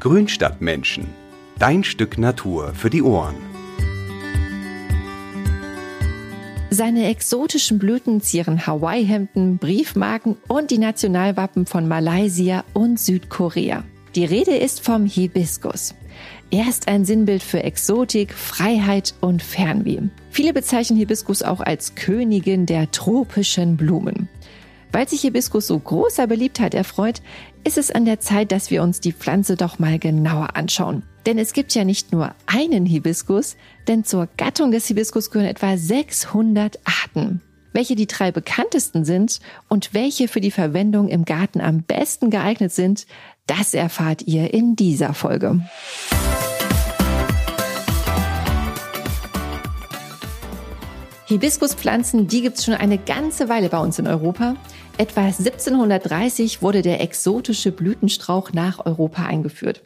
Grünstadtmenschen. 0.00 1.08
Dein 1.58 1.84
Stück 1.84 2.16
Natur 2.16 2.72
für 2.72 2.88
die 2.88 3.02
Ohren. 3.02 3.34
Seine 6.70 7.08
exotischen 7.08 7.78
Blüten 7.78 8.22
zieren 8.22 8.66
Hawaii-Hemden, 8.66 9.58
Briefmarken 9.58 10.38
und 10.48 10.70
die 10.70 10.78
Nationalwappen 10.78 11.66
von 11.66 11.86
Malaysia 11.86 12.64
und 12.72 12.98
Südkorea. 12.98 13.84
Die 14.14 14.24
Rede 14.24 14.56
ist 14.56 14.82
vom 14.82 15.04
Hibiskus. 15.04 15.94
Er 16.50 16.66
ist 16.66 16.88
ein 16.88 17.04
Sinnbild 17.04 17.42
für 17.42 17.62
Exotik, 17.62 18.32
Freiheit 18.32 19.12
und 19.20 19.42
Fernweh. 19.42 20.00
Viele 20.30 20.54
bezeichnen 20.54 20.98
Hibiskus 20.98 21.42
auch 21.42 21.60
als 21.60 21.94
Königin 21.94 22.64
der 22.64 22.90
tropischen 22.90 23.76
Blumen. 23.76 24.30
Weil 24.92 25.08
sich 25.08 25.20
Hibiskus 25.20 25.68
so 25.68 25.78
großer 25.78 26.26
Beliebtheit 26.26 26.74
erfreut, 26.74 27.22
ist 27.64 27.78
es 27.78 27.90
an 27.90 28.04
der 28.04 28.20
Zeit, 28.20 28.50
dass 28.50 28.70
wir 28.70 28.82
uns 28.82 29.00
die 29.00 29.12
Pflanze 29.12 29.56
doch 29.56 29.78
mal 29.78 29.98
genauer 29.98 30.56
anschauen. 30.56 31.04
Denn 31.26 31.38
es 31.38 31.52
gibt 31.52 31.74
ja 31.74 31.84
nicht 31.84 32.12
nur 32.12 32.34
einen 32.46 32.86
Hibiskus, 32.86 33.56
denn 33.86 34.04
zur 34.04 34.28
Gattung 34.36 34.72
des 34.72 34.86
Hibiskus 34.86 35.30
gehören 35.30 35.48
etwa 35.48 35.76
600 35.76 36.80
Arten. 36.84 37.40
Welche 37.72 37.94
die 37.94 38.08
drei 38.08 38.32
bekanntesten 38.32 39.04
sind 39.04 39.38
und 39.68 39.94
welche 39.94 40.26
für 40.26 40.40
die 40.40 40.50
Verwendung 40.50 41.06
im 41.06 41.24
Garten 41.24 41.60
am 41.60 41.82
besten 41.82 42.30
geeignet 42.30 42.72
sind, 42.72 43.06
das 43.46 43.74
erfahrt 43.74 44.22
ihr 44.22 44.52
in 44.52 44.74
dieser 44.74 45.14
Folge. 45.14 45.60
Hibiskuspflanzen, 51.30 52.26
die 52.26 52.42
gibt's 52.42 52.64
schon 52.64 52.74
eine 52.74 52.98
ganze 52.98 53.48
Weile 53.48 53.68
bei 53.68 53.78
uns 53.78 54.00
in 54.00 54.08
Europa. 54.08 54.56
Etwa 55.00 55.22
1730 55.22 56.60
wurde 56.60 56.82
der 56.82 57.00
exotische 57.00 57.72
Blütenstrauch 57.72 58.52
nach 58.52 58.84
Europa 58.84 59.24
eingeführt. 59.24 59.80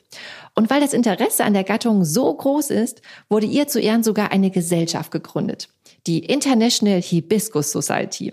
Und 0.57 0.71
weil 0.71 0.81
das 0.81 0.93
Interesse 0.93 1.45
an 1.45 1.55
der 1.55 1.63
Gattung 1.63 2.05
so 2.05 2.35
groß 2.35 2.71
ist, 2.71 3.01
wurde 3.29 3.47
ihr 3.47 3.69
zu 3.69 3.79
Ehren 3.79 4.03
sogar 4.03 4.33
eine 4.33 4.51
Gesellschaft 4.51 5.13
gegründet. 5.13 5.69
Die 6.09 6.19
International 6.19 7.01
Hibiscus 7.01 7.71
Society. 7.71 8.33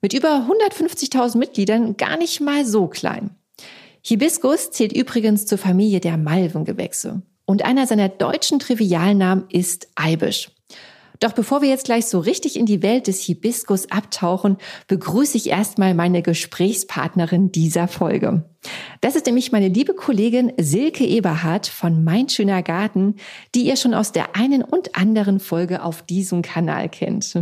Mit 0.00 0.14
über 0.14 0.48
150.000 0.48 1.36
Mitgliedern 1.36 1.98
gar 1.98 2.16
nicht 2.16 2.40
mal 2.40 2.64
so 2.64 2.86
klein. 2.86 3.36
Hibiscus 4.00 4.70
zählt 4.70 4.94
übrigens 4.94 5.44
zur 5.44 5.58
Familie 5.58 6.00
der 6.00 6.16
Malvengewächse. 6.16 7.20
Und 7.44 7.62
einer 7.62 7.86
seiner 7.86 8.08
deutschen 8.08 8.58
Trivialnamen 8.58 9.44
ist 9.50 9.88
Eibisch. 9.96 10.50
Doch 11.22 11.32
bevor 11.32 11.62
wir 11.62 11.68
jetzt 11.68 11.84
gleich 11.84 12.06
so 12.06 12.18
richtig 12.18 12.58
in 12.58 12.66
die 12.66 12.82
Welt 12.82 13.06
des 13.06 13.20
Hibiskus 13.20 13.88
abtauchen, 13.92 14.56
begrüße 14.88 15.36
ich 15.36 15.50
erstmal 15.50 15.94
meine 15.94 16.20
Gesprächspartnerin 16.20 17.52
dieser 17.52 17.86
Folge. 17.86 18.42
Das 19.00 19.14
ist 19.14 19.26
nämlich 19.26 19.52
meine 19.52 19.68
liebe 19.68 19.94
Kollegin 19.94 20.52
Silke 20.58 21.04
Eberhardt 21.04 21.68
von 21.68 22.02
Mein 22.02 22.28
Schöner 22.28 22.64
Garten, 22.64 23.14
die 23.54 23.62
ihr 23.62 23.76
schon 23.76 23.94
aus 23.94 24.10
der 24.10 24.34
einen 24.34 24.64
und 24.64 24.96
anderen 24.96 25.38
Folge 25.38 25.84
auf 25.84 26.02
diesem 26.02 26.42
Kanal 26.42 26.88
kennt. 26.88 27.38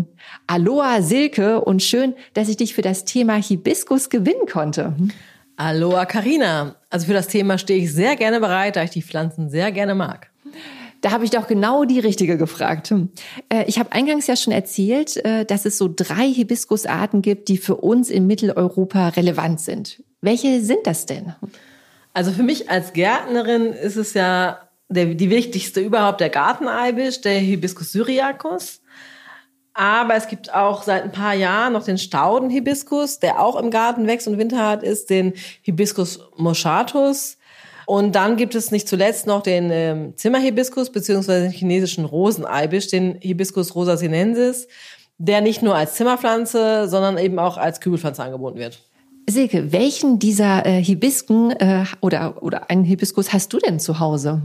Aloha 0.47 1.01
Silke 1.01 1.63
und 1.63 1.83
schön, 1.83 2.15
dass 2.35 2.51
ich 2.51 2.59
dich 2.59 2.75
für 2.75 2.83
das 2.83 3.07
Thema 3.07 3.37
Hibiskus 3.37 4.11
gewinnen 4.11 4.47
konnte. 4.47 4.95
Aloha 5.57 6.05
Karina. 6.05 6.77
Also 6.91 7.07
für 7.07 7.15
das 7.15 7.29
Thema 7.29 7.57
stehe 7.57 7.83
ich 7.83 7.95
sehr 7.95 8.17
gerne 8.17 8.41
bereit, 8.41 8.77
da 8.77 8.83
ich 8.83 8.91
die 8.91 9.03
Pflanzen 9.03 9.49
sehr 9.49 9.73
gerne 9.73 9.95
mag. 9.95 10.31
Da 11.01 11.13
habe 11.13 11.25
ich 11.25 11.31
doch 11.31 11.47
genau 11.47 11.85
die 11.85 11.99
richtige 11.99 12.37
gefragt. 12.37 12.93
Äh, 13.49 13.65
ich 13.67 13.79
habe 13.79 13.93
eingangs 13.93 14.27
ja 14.27 14.37
schon 14.37 14.53
erzählt, 14.53 15.17
äh, 15.25 15.45
dass 15.45 15.65
es 15.65 15.79
so 15.79 15.91
drei 15.95 16.29
Hibiskusarten 16.29 17.23
gibt, 17.23 17.49
die 17.49 17.57
für 17.57 17.77
uns 17.77 18.11
in 18.11 18.27
Mitteleuropa 18.27 19.09
relevant 19.09 19.61
sind. 19.61 20.03
Welche 20.21 20.61
sind 20.61 20.87
das 20.87 21.07
denn? 21.07 21.35
Also 22.13 22.33
für 22.33 22.43
mich 22.43 22.69
als 22.69 22.93
Gärtnerin 22.93 23.73
ist 23.73 23.97
es 23.97 24.15
ja 24.15 24.59
der, 24.89 25.07
die 25.07 25.31
wichtigste 25.31 25.81
überhaupt 25.81 26.21
der 26.21 26.29
Garteneibisch, 26.29 27.21
der 27.21 27.39
Hibiscus 27.39 27.93
syriacus. 27.93 28.83
Aber 29.73 30.17
es 30.17 30.27
gibt 30.27 30.53
auch 30.53 30.83
seit 30.83 31.05
ein 31.05 31.13
paar 31.13 31.35
Jahren 31.35 31.73
noch 31.73 31.85
den 31.85 31.97
Staudenhibiskus, 31.97 33.21
der 33.21 33.41
auch 33.41 33.57
im 33.57 33.71
Garten 33.71 34.07
wächst 34.07 34.27
und 34.27 34.37
Winter 34.37 34.69
hat, 34.69 34.83
ist 34.83 35.09
den 35.09 35.33
Hibiscus 35.63 36.21
moschatus. 36.37 37.39
Und 37.91 38.15
dann 38.15 38.37
gibt 38.37 38.55
es 38.55 38.71
nicht 38.71 38.87
zuletzt 38.87 39.27
noch 39.27 39.43
den 39.43 39.69
ähm, 39.73 40.17
Zimmerhibiskus 40.17 40.93
beziehungsweise 40.93 41.47
den 41.47 41.51
chinesischen 41.51 42.05
Roseneibisch, 42.05 42.87
den 42.87 43.17
Hibiscus 43.21 43.75
rosa 43.75 43.97
sinensis, 43.97 44.69
der 45.19 45.41
nicht 45.41 45.61
nur 45.61 45.75
als 45.75 45.95
Zimmerpflanze, 45.95 46.87
sondern 46.89 47.19
eben 47.19 47.41
auch 47.41 47.57
als 47.57 47.81
Kübelpflanze 47.81 48.23
angeboten 48.23 48.61
wird. 48.61 48.89
Silke, 49.29 49.73
welchen 49.73 50.21
dieser 50.21 50.65
äh, 50.67 50.81
Hibisken 50.81 51.51
äh, 51.51 51.85
oder, 52.01 52.41
oder 52.45 52.71
einen 52.71 52.85
Hibiskus 52.85 53.33
hast 53.33 53.53
du 53.53 53.59
denn 53.59 53.81
zu 53.81 53.99
Hause? 53.99 54.41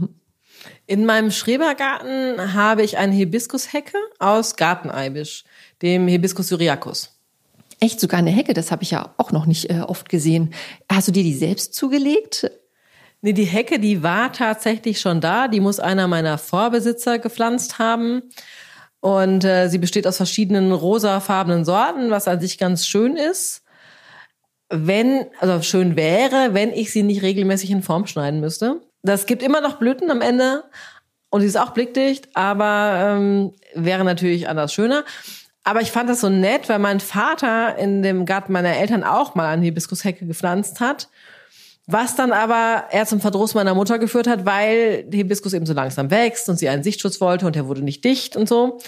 In 0.88 1.06
meinem 1.06 1.30
Schrebergarten 1.30 2.52
habe 2.52 2.82
ich 2.82 2.98
eine 2.98 3.14
Hibiskushecke 3.14 3.96
aus 4.18 4.56
Garteneibisch, 4.56 5.44
dem 5.82 6.08
Hibiscus 6.08 6.48
syriacus. 6.48 7.12
Echt 7.78 8.00
sogar 8.00 8.18
eine 8.18 8.30
Hecke, 8.30 8.54
das 8.54 8.72
habe 8.72 8.82
ich 8.82 8.90
ja 8.90 9.14
auch 9.18 9.30
noch 9.30 9.46
nicht 9.46 9.70
äh, 9.70 9.82
oft 9.82 10.08
gesehen. 10.08 10.52
Hast 10.90 11.06
du 11.06 11.12
dir 11.12 11.22
die 11.22 11.34
selbst 11.34 11.74
zugelegt? 11.74 12.50
Nee, 13.22 13.32
die 13.32 13.44
Hecke, 13.44 13.78
die 13.78 14.02
war 14.02 14.32
tatsächlich 14.32 15.00
schon 15.00 15.20
da. 15.20 15.48
Die 15.48 15.60
muss 15.60 15.80
einer 15.80 16.06
meiner 16.06 16.38
Vorbesitzer 16.38 17.18
gepflanzt 17.18 17.78
haben. 17.78 18.22
Und 19.00 19.44
äh, 19.44 19.68
sie 19.68 19.78
besteht 19.78 20.06
aus 20.06 20.16
verschiedenen 20.16 20.72
rosafarbenen 20.72 21.64
Sorten, 21.64 22.10
was 22.10 22.28
an 22.28 22.40
sich 22.40 22.58
ganz 22.58 22.86
schön 22.86 23.16
ist. 23.16 23.62
Wenn, 24.68 25.26
also 25.38 25.62
schön 25.62 25.96
wäre, 25.96 26.54
wenn 26.54 26.72
ich 26.72 26.92
sie 26.92 27.02
nicht 27.02 27.22
regelmäßig 27.22 27.70
in 27.70 27.82
Form 27.82 28.06
schneiden 28.06 28.40
müsste. 28.40 28.80
Das 29.02 29.26
gibt 29.26 29.42
immer 29.42 29.60
noch 29.60 29.78
Blüten 29.78 30.10
am 30.10 30.20
Ende 30.20 30.64
und 31.30 31.40
sie 31.40 31.46
ist 31.46 31.58
auch 31.58 31.70
blickdicht, 31.70 32.28
aber 32.34 33.16
ähm, 33.16 33.52
wäre 33.74 34.04
natürlich 34.04 34.48
anders 34.48 34.72
schöner. 34.72 35.04
Aber 35.62 35.80
ich 35.80 35.92
fand 35.92 36.08
das 36.08 36.20
so 36.20 36.28
nett, 36.28 36.68
weil 36.68 36.78
mein 36.78 37.00
Vater 37.00 37.76
in 37.76 38.02
dem 38.02 38.24
Garten 38.24 38.52
meiner 38.52 38.76
Eltern 38.76 39.04
auch 39.04 39.34
mal 39.34 39.46
eine 39.46 39.64
Hibiskushecke 39.64 40.26
gepflanzt 40.26 40.80
hat. 40.80 41.08
Was 41.86 42.16
dann 42.16 42.32
aber 42.32 42.84
eher 42.90 43.06
zum 43.06 43.20
Verdruss 43.20 43.54
meiner 43.54 43.74
Mutter 43.74 43.98
geführt 44.00 44.26
hat, 44.26 44.44
weil 44.44 45.04
der 45.04 45.18
Hibiskus 45.18 45.52
eben 45.52 45.66
so 45.66 45.72
langsam 45.72 46.10
wächst 46.10 46.48
und 46.48 46.58
sie 46.58 46.68
einen 46.68 46.82
Sichtschutz 46.82 47.20
wollte 47.20 47.46
und 47.46 47.54
der 47.54 47.68
wurde 47.68 47.82
nicht 47.82 48.04
dicht 48.04 48.36
und 48.36 48.48
so. 48.48 48.78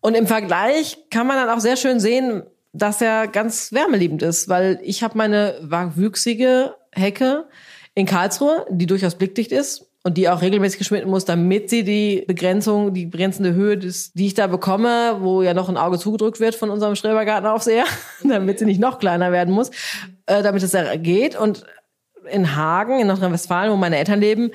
Und 0.00 0.14
im 0.14 0.26
Vergleich 0.26 0.96
kann 1.10 1.26
man 1.26 1.36
dann 1.36 1.50
auch 1.50 1.60
sehr 1.60 1.76
schön 1.76 2.00
sehen, 2.00 2.42
dass 2.72 3.02
er 3.02 3.26
ganz 3.26 3.72
wärmeliebend 3.72 4.22
ist, 4.22 4.48
weil 4.48 4.80
ich 4.82 5.02
habe 5.02 5.18
meine 5.18 5.56
wüchsige 5.94 6.76
Hecke 6.92 7.46
in 7.94 8.06
Karlsruhe, 8.06 8.64
die 8.70 8.86
durchaus 8.86 9.16
blickdicht 9.16 9.52
ist 9.52 9.90
und 10.02 10.16
die 10.16 10.28
auch 10.28 10.40
regelmäßig 10.40 10.78
geschnitten 10.78 11.10
muss, 11.10 11.26
damit 11.26 11.68
sie 11.68 11.84
die 11.84 12.24
Begrenzung, 12.26 12.94
die 12.94 13.06
begrenzende 13.06 13.52
Höhe, 13.52 13.76
des, 13.76 14.12
die 14.12 14.26
ich 14.26 14.34
da 14.34 14.46
bekomme, 14.46 15.18
wo 15.20 15.42
ja 15.42 15.52
noch 15.52 15.68
ein 15.68 15.76
Auge 15.76 15.98
zugedrückt 15.98 16.40
wird 16.40 16.54
von 16.54 16.70
unserem 16.70 16.96
Schrebergartenaufseher, 16.96 17.84
damit 18.24 18.60
sie 18.60 18.64
nicht 18.64 18.80
noch 18.80 18.98
kleiner 18.98 19.32
werden 19.32 19.52
muss, 19.52 19.70
äh, 20.26 20.42
damit 20.42 20.62
es 20.62 20.74
geht. 21.02 21.38
Und 21.38 21.66
in 22.30 22.56
Hagen, 22.56 23.00
in 23.00 23.06
Nordrhein-Westfalen, 23.06 23.70
wo 23.70 23.76
meine 23.76 23.96
Eltern 23.96 24.20
leben, 24.20 24.50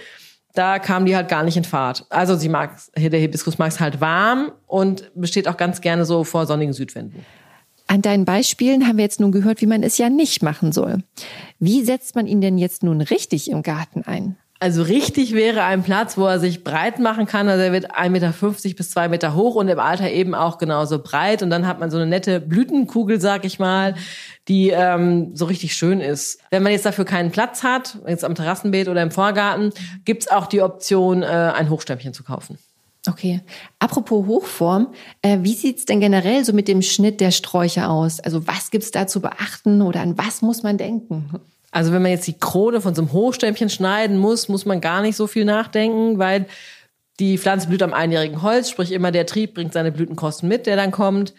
da 0.53 0.79
kam 0.79 1.05
die 1.05 1.15
halt 1.15 1.27
gar 1.27 1.43
nicht 1.43 1.57
in 1.57 1.63
Fahrt. 1.63 2.05
Also 2.09 2.35
sie 2.35 2.49
mag, 2.49 2.79
der 2.95 3.19
Hibiskus 3.19 3.57
mag 3.57 3.69
es 3.69 3.79
halt 3.79 4.01
warm 4.01 4.51
und 4.67 5.11
besteht 5.13 5.47
auch 5.47 5.57
ganz 5.57 5.81
gerne 5.81 6.05
so 6.05 6.23
vor 6.23 6.45
sonnigen 6.45 6.73
Südwänden. 6.73 7.25
An 7.87 8.01
deinen 8.01 8.25
Beispielen 8.25 8.87
haben 8.87 8.97
wir 8.97 9.03
jetzt 9.03 9.19
nun 9.19 9.31
gehört, 9.31 9.61
wie 9.61 9.67
man 9.67 9.83
es 9.83 9.97
ja 9.97 10.09
nicht 10.09 10.41
machen 10.41 10.71
soll. 10.71 11.03
Wie 11.59 11.83
setzt 11.83 12.15
man 12.15 12.25
ihn 12.25 12.41
denn 12.41 12.57
jetzt 12.57 12.81
nun 12.81 13.01
richtig 13.01 13.51
im 13.51 13.61
Garten 13.61 14.01
ein? 14.03 14.37
Also 14.59 14.83
richtig 14.83 15.33
wäre 15.33 15.63
ein 15.63 15.83
Platz, 15.83 16.17
wo 16.17 16.25
er 16.25 16.39
sich 16.39 16.63
breit 16.63 16.99
machen 16.99 17.25
kann. 17.25 17.49
Also 17.49 17.61
er 17.61 17.73
wird 17.73 17.93
1,50 17.93 18.09
Meter 18.09 18.33
bis 18.77 18.89
2 18.91 19.09
Meter 19.09 19.35
hoch 19.35 19.55
und 19.55 19.67
im 19.67 19.79
Alter 19.79 20.09
eben 20.09 20.33
auch 20.33 20.57
genauso 20.57 20.99
breit. 20.99 21.43
Und 21.43 21.49
dann 21.49 21.67
hat 21.67 21.79
man 21.79 21.91
so 21.91 21.97
eine 21.97 22.05
nette 22.05 22.39
Blütenkugel, 22.39 23.19
sag 23.19 23.43
ich 23.43 23.59
mal, 23.59 23.95
die 24.47 24.69
ähm, 24.69 25.35
so 25.35 25.45
richtig 25.45 25.75
schön 25.75 25.99
ist. 25.99 26.39
Wenn 26.51 26.63
man 26.63 26.71
jetzt 26.71 26.85
dafür 26.85 27.03
keinen 27.03 27.31
Platz 27.31 27.63
hat, 27.63 27.97
jetzt 28.07 28.23
am 28.23 28.33
Terrassenbeet 28.33 28.87
oder 28.87 29.01
im 29.01 29.11
Vorgarten, 29.11 29.71
gibt's 30.05 30.29
auch 30.29 30.47
die 30.47 30.61
Option, 30.61 31.21
äh, 31.21 31.25
ein 31.25 31.69
Hochstämmchen 31.69 32.13
zu 32.13 32.23
kaufen. 32.23 32.57
Okay. 33.07 33.41
Apropos 33.79 34.25
Hochform, 34.25 34.93
äh, 35.21 35.39
wie 35.41 35.53
sieht's 35.53 35.85
denn 35.85 35.99
generell 35.99 36.45
so 36.45 36.53
mit 36.53 36.67
dem 36.69 36.81
Schnitt 36.81 37.19
der 37.19 37.31
Sträucher 37.31 37.89
aus? 37.89 38.21
Also 38.21 38.47
was 38.47 38.71
gibt's 38.71 38.91
da 38.91 39.05
zu 39.05 39.19
beachten 39.19 39.81
oder 39.81 39.99
an 39.99 40.17
was 40.17 40.41
muss 40.41 40.63
man 40.63 40.77
denken? 40.77 41.29
Also 41.75 41.91
wenn 41.91 42.03
man 42.03 42.11
jetzt 42.11 42.25
die 42.25 42.39
Krone 42.39 42.79
von 42.79 42.95
so 42.95 43.01
einem 43.01 43.11
Hochstämmchen 43.11 43.69
schneiden 43.69 44.17
muss, 44.17 44.47
muss 44.47 44.65
man 44.65 44.79
gar 44.79 45.01
nicht 45.01 45.17
so 45.17 45.27
viel 45.27 45.43
nachdenken, 45.43 46.19
weil 46.19 46.45
die 47.19 47.37
Pflanze 47.37 47.67
blüht 47.67 47.83
am 47.83 47.91
einjährigen 47.91 48.41
Holz, 48.41 48.69
sprich 48.69 48.93
immer 48.93 49.11
der 49.11 49.25
Trieb 49.25 49.55
bringt 49.55 49.73
seine 49.73 49.91
Blütenkosten 49.91 50.47
mit, 50.47 50.67
der 50.67 50.77
dann 50.77 50.91
kommt. 50.91 51.33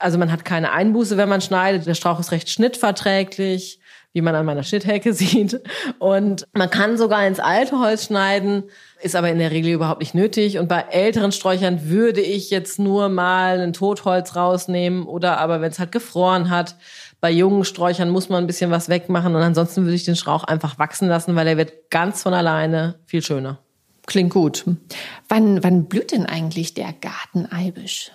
Also 0.00 0.18
man 0.18 0.32
hat 0.32 0.44
keine 0.44 0.72
Einbuße, 0.72 1.16
wenn 1.16 1.28
man 1.28 1.40
schneidet. 1.40 1.86
Der 1.86 1.94
Strauch 1.94 2.18
ist 2.18 2.32
recht 2.32 2.50
schnittverträglich, 2.50 3.78
wie 4.12 4.22
man 4.22 4.34
an 4.34 4.44
meiner 4.44 4.64
Schnitthecke 4.64 5.12
sieht. 5.12 5.60
Und 6.00 6.48
man 6.52 6.68
kann 6.68 6.98
sogar 6.98 7.24
ins 7.24 7.38
alte 7.38 7.78
Holz 7.78 8.06
schneiden, 8.06 8.64
ist 9.02 9.14
aber 9.14 9.30
in 9.30 9.38
der 9.38 9.52
Regel 9.52 9.72
überhaupt 9.72 10.00
nicht 10.00 10.16
nötig. 10.16 10.58
Und 10.58 10.66
bei 10.66 10.80
älteren 10.90 11.30
Sträuchern 11.30 11.88
würde 11.88 12.22
ich 12.22 12.50
jetzt 12.50 12.80
nur 12.80 13.08
mal 13.08 13.60
ein 13.60 13.72
Totholz 13.72 14.34
rausnehmen 14.34 15.06
oder 15.06 15.38
aber 15.38 15.60
wenn 15.60 15.70
es 15.70 15.78
halt 15.78 15.92
gefroren 15.92 16.50
hat, 16.50 16.74
Bei 17.26 17.32
jungen 17.32 17.64
Sträuchern 17.64 18.08
muss 18.08 18.28
man 18.28 18.44
ein 18.44 18.46
bisschen 18.46 18.70
was 18.70 18.88
wegmachen 18.88 19.34
und 19.34 19.42
ansonsten 19.42 19.82
würde 19.82 19.96
ich 19.96 20.04
den 20.04 20.14
Strauch 20.14 20.44
einfach 20.44 20.78
wachsen 20.78 21.08
lassen, 21.08 21.34
weil 21.34 21.48
er 21.48 21.56
wird 21.56 21.90
ganz 21.90 22.22
von 22.22 22.32
alleine 22.32 23.00
viel 23.04 23.20
schöner. 23.20 23.58
Klingt 24.06 24.32
gut. 24.32 24.64
Wann, 25.28 25.60
wann 25.64 25.86
blüht 25.86 26.12
denn 26.12 26.24
eigentlich 26.24 26.74
der 26.74 26.92
Garteneibisch? 26.92 28.12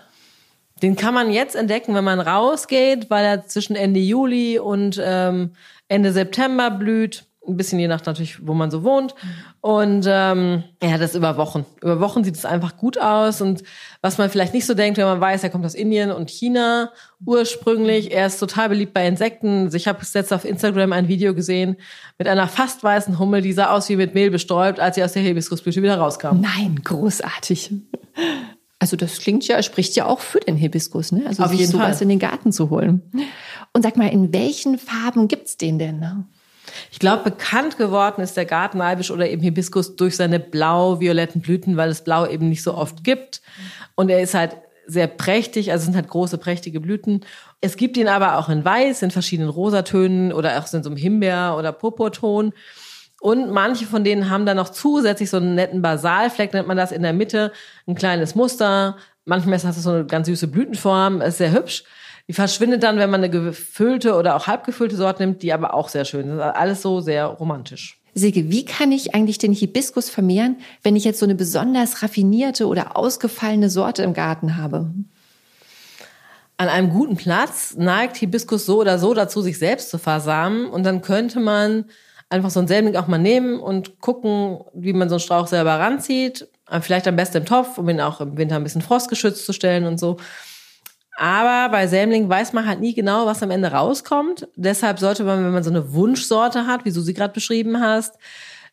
Den 0.81 0.95
kann 0.95 1.13
man 1.13 1.29
jetzt 1.29 1.57
entdecken, 1.57 1.93
wenn 1.93 2.05
man 2.05 2.21
rausgeht, 2.21 3.09
weil 3.09 3.25
er 3.25 3.45
zwischen 3.47 3.75
Ende 3.75 3.99
Juli 3.99 4.59
und 4.59 4.97
ähm, 5.03 5.55
Ende 5.89 6.13
September 6.13 6.71
blüht. 6.71 7.25
Ein 7.47 7.57
bisschen 7.57 7.79
je 7.79 7.87
nach 7.87 8.05
natürlich, 8.05 8.45
wo 8.45 8.53
man 8.53 8.69
so 8.69 8.83
wohnt. 8.83 9.15
Und 9.61 10.05
ähm, 10.07 10.63
ja, 10.81 10.99
das 10.99 11.15
über 11.15 11.37
Wochen. 11.37 11.65
Über 11.81 11.99
Wochen 11.99 12.23
sieht 12.23 12.35
es 12.35 12.45
einfach 12.45 12.77
gut 12.77 12.99
aus. 12.99 13.41
Und 13.41 13.63
was 14.01 14.19
man 14.19 14.29
vielleicht 14.29 14.53
nicht 14.53 14.67
so 14.67 14.75
denkt, 14.75 14.99
wenn 14.99 15.05
man 15.05 15.19
weiß, 15.19 15.43
er 15.43 15.49
kommt 15.49 15.65
aus 15.65 15.73
Indien 15.73 16.11
und 16.11 16.29
China 16.29 16.91
ursprünglich. 17.25 18.11
Er 18.11 18.27
ist 18.27 18.37
total 18.37 18.69
beliebt 18.69 18.93
bei 18.93 19.07
Insekten. 19.07 19.65
Also 19.65 19.77
ich 19.77 19.87
habe 19.87 19.99
jetzt 20.13 20.31
auf 20.31 20.45
Instagram 20.45 20.93
ein 20.93 21.07
Video 21.07 21.33
gesehen 21.33 21.77
mit 22.19 22.27
einer 22.27 22.47
fast 22.47 22.83
weißen 22.83 23.17
Hummel, 23.17 23.41
die 23.41 23.53
sah 23.53 23.71
aus 23.71 23.89
wie 23.89 23.95
mit 23.95 24.13
Mehl 24.13 24.29
bestäubt, 24.29 24.79
als 24.79 24.95
sie 24.95 25.03
aus 25.03 25.13
der 25.13 25.23
Hibiskusblüte 25.23 25.81
wieder 25.81 25.97
rauskam. 25.97 26.41
Nein, 26.41 26.79
großartig. 26.83 27.71
Also 28.77 28.97
das 28.97 29.19
klingt 29.19 29.47
ja, 29.47 29.61
spricht 29.61 29.95
ja 29.95 30.05
auch 30.05 30.19
für 30.19 30.39
den 30.39 30.55
Hibiskus, 30.55 31.11
ne? 31.11 31.23
Also 31.27 31.43
Auf 31.43 31.49
sich 31.49 31.59
jeden 31.59 31.71
sowas 31.71 31.97
Fall. 31.97 32.03
in 32.03 32.09
den 32.09 32.19
Garten 32.19 32.51
zu 32.51 32.69
holen. 32.71 33.01
Und 33.73 33.83
sag 33.83 33.95
mal, 33.95 34.07
in 34.07 34.33
welchen 34.33 34.77
Farben 34.79 35.27
gibt's 35.27 35.55
den 35.57 35.77
denn? 35.77 36.25
Ich 36.91 36.99
glaube, 36.99 37.23
bekannt 37.23 37.77
geworden 37.77 38.21
ist 38.21 38.37
der 38.37 38.45
Garteneibisch 38.45 39.11
oder 39.11 39.29
eben 39.29 39.41
Hibiskus 39.41 39.95
durch 39.95 40.15
seine 40.15 40.39
blau-violetten 40.39 41.41
Blüten, 41.41 41.77
weil 41.77 41.89
es 41.89 42.03
Blau 42.03 42.25
eben 42.27 42.49
nicht 42.49 42.63
so 42.63 42.75
oft 42.75 43.03
gibt. 43.03 43.41
Und 43.95 44.09
er 44.09 44.21
ist 44.21 44.33
halt 44.33 44.57
sehr 44.87 45.07
prächtig, 45.07 45.71
also 45.71 45.85
sind 45.85 45.95
halt 45.95 46.07
große, 46.09 46.37
prächtige 46.37 46.79
Blüten. 46.79 47.21
Es 47.61 47.77
gibt 47.77 47.97
ihn 47.97 48.07
aber 48.07 48.37
auch 48.37 48.49
in 48.49 48.65
Weiß, 48.65 49.01
in 49.03 49.11
verschiedenen 49.11 49.49
Rosatönen 49.49 50.33
oder 50.33 50.59
auch 50.59 50.73
in 50.73 50.83
so 50.83 50.89
einem 50.89 50.97
Himbeer- 50.97 51.55
oder 51.57 51.71
Purpurton. 51.71 52.53
Und 53.21 53.51
manche 53.51 53.85
von 53.85 54.03
denen 54.03 54.29
haben 54.29 54.47
dann 54.47 54.57
noch 54.57 54.69
zusätzlich 54.69 55.29
so 55.29 55.37
einen 55.37 55.53
netten 55.53 55.81
Basalfleck, 55.81 56.53
nennt 56.53 56.67
man 56.67 56.77
das, 56.77 56.91
in 56.91 57.03
der 57.03 57.13
Mitte, 57.13 57.51
ein 57.85 57.95
kleines 57.95 58.33
Muster. 58.33 58.97
Manchmal 59.25 59.61
hat 59.61 59.77
es 59.77 59.83
so 59.83 59.91
eine 59.91 60.05
ganz 60.05 60.25
süße 60.25 60.47
Blütenform, 60.47 61.21
ist 61.21 61.37
sehr 61.37 61.51
hübsch. 61.51 61.83
Die 62.27 62.33
verschwindet 62.33 62.83
dann, 62.83 62.97
wenn 62.97 63.09
man 63.09 63.21
eine 63.21 63.29
gefüllte 63.29 64.15
oder 64.15 64.35
auch 64.35 64.47
halbgefüllte 64.47 64.95
Sorte 64.95 65.23
nimmt, 65.23 65.41
die 65.43 65.53
aber 65.53 65.73
auch 65.73 65.89
sehr 65.89 66.05
schön 66.05 66.27
sind. 66.27 66.39
Alles 66.39 66.81
so 66.81 67.01
sehr 67.01 67.25
romantisch. 67.25 67.99
Silke, 68.13 68.51
wie 68.51 68.65
kann 68.65 68.91
ich 68.91 69.15
eigentlich 69.15 69.37
den 69.37 69.53
Hibiskus 69.53 70.09
vermehren, 70.09 70.57
wenn 70.83 70.95
ich 70.95 71.05
jetzt 71.05 71.19
so 71.19 71.25
eine 71.25 71.35
besonders 71.35 72.03
raffinierte 72.03 72.67
oder 72.67 72.97
ausgefallene 72.97 73.69
Sorte 73.69 74.03
im 74.03 74.13
Garten 74.13 74.57
habe? 74.57 74.91
An 76.57 76.67
einem 76.67 76.89
guten 76.89 77.15
Platz 77.15 77.75
neigt 77.75 78.17
Hibiskus 78.17 78.65
so 78.65 78.81
oder 78.81 78.99
so 78.99 79.13
dazu, 79.13 79.41
sich 79.41 79.57
selbst 79.57 79.89
zu 79.89 79.97
versamen. 79.97 80.67
Und 80.67 80.83
dann 80.83 81.01
könnte 81.01 81.39
man 81.39 81.85
einfach 82.29 82.51
so 82.51 82.59
einen 82.59 82.67
Sämling 82.67 82.95
auch 82.97 83.07
mal 83.07 83.17
nehmen 83.17 83.59
und 83.59 83.99
gucken, 83.99 84.59
wie 84.73 84.93
man 84.93 85.09
so 85.09 85.15
einen 85.15 85.21
Strauch 85.21 85.47
selber 85.47 85.79
ranzieht. 85.79 86.47
Vielleicht 86.81 87.07
am 87.07 87.15
besten 87.15 87.37
im 87.37 87.45
Topf, 87.45 87.77
um 87.77 87.89
ihn 87.89 87.99
auch 87.99 88.21
im 88.21 88.37
Winter 88.37 88.57
ein 88.57 88.63
bisschen 88.63 88.81
frostgeschützt 88.81 89.45
zu 89.45 89.53
stellen 89.53 89.85
und 89.85 89.99
so. 89.99 90.17
Aber 91.17 91.69
bei 91.71 91.87
Sämling 91.87 92.29
weiß 92.29 92.53
man 92.53 92.67
halt 92.67 92.79
nie 92.79 92.93
genau, 92.93 93.25
was 93.25 93.43
am 93.43 93.51
Ende 93.51 93.71
rauskommt. 93.71 94.47
Deshalb 94.55 94.99
sollte 94.99 95.23
man, 95.23 95.43
wenn 95.43 95.51
man 95.51 95.63
so 95.63 95.69
eine 95.69 95.93
Wunschsorte 95.93 96.65
hat, 96.67 96.85
wie 96.85 96.91
du 96.91 97.01
sie 97.01 97.13
gerade 97.13 97.33
beschrieben 97.33 97.79
hast, 97.79 98.15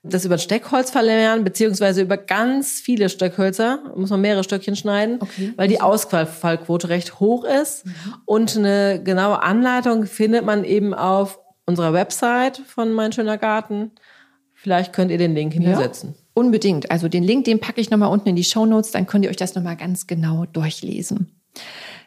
das 0.05 0.25
über 0.25 0.37
ein 0.37 0.41
Steckholz 0.41 0.91
vermehren, 0.93 1.43
beziehungsweise 1.43 2.03
über 2.03 2.17
ganz 2.17 2.81
viele 2.81 3.09
Steckhölzer, 3.09 3.81
muss 3.97 4.11
man 4.11 4.21
mehrere 4.21 4.45
Stöckchen 4.45 4.77
schneiden, 4.77 5.19
Okay. 5.21 5.53
weil 5.57 5.67
die 5.69 5.81
Ausfallquote 5.81 6.89
recht 6.89 7.19
hoch 7.19 7.45
ist. 7.45 7.85
Und 8.25 8.57
eine 8.57 9.03
genaue 9.03 9.43
Anleitung 9.43 10.07
findet 10.07 10.45
man 10.45 10.63
eben 10.65 10.95
auf 10.95 11.41
unserer 11.67 11.93
Website 11.93 12.63
von 12.67 12.93
Mein 12.93 13.13
Schöner 13.13 13.37
Garten. 13.39 13.91
Vielleicht 14.55 14.93
könnt 14.93 15.11
ihr 15.11 15.19
den 15.19 15.35
Link 15.35 15.53
hinsetzen. 15.53 16.15
Unbedingt. 16.33 16.91
Also 16.93 17.09
den 17.09 17.25
Link, 17.25 17.45
den 17.45 17.59
packe 17.59 17.81
ich 17.81 17.91
nochmal 17.91 18.11
unten 18.11 18.29
in 18.29 18.37
die 18.37 18.45
Shownotes, 18.45 18.93
dann 18.93 19.07
könnt 19.07 19.25
ihr 19.25 19.31
euch 19.31 19.37
das 19.37 19.57
nochmal 19.57 19.77
ganz 19.77 20.07
genau 20.07 20.47
durchlesen. 20.47 21.33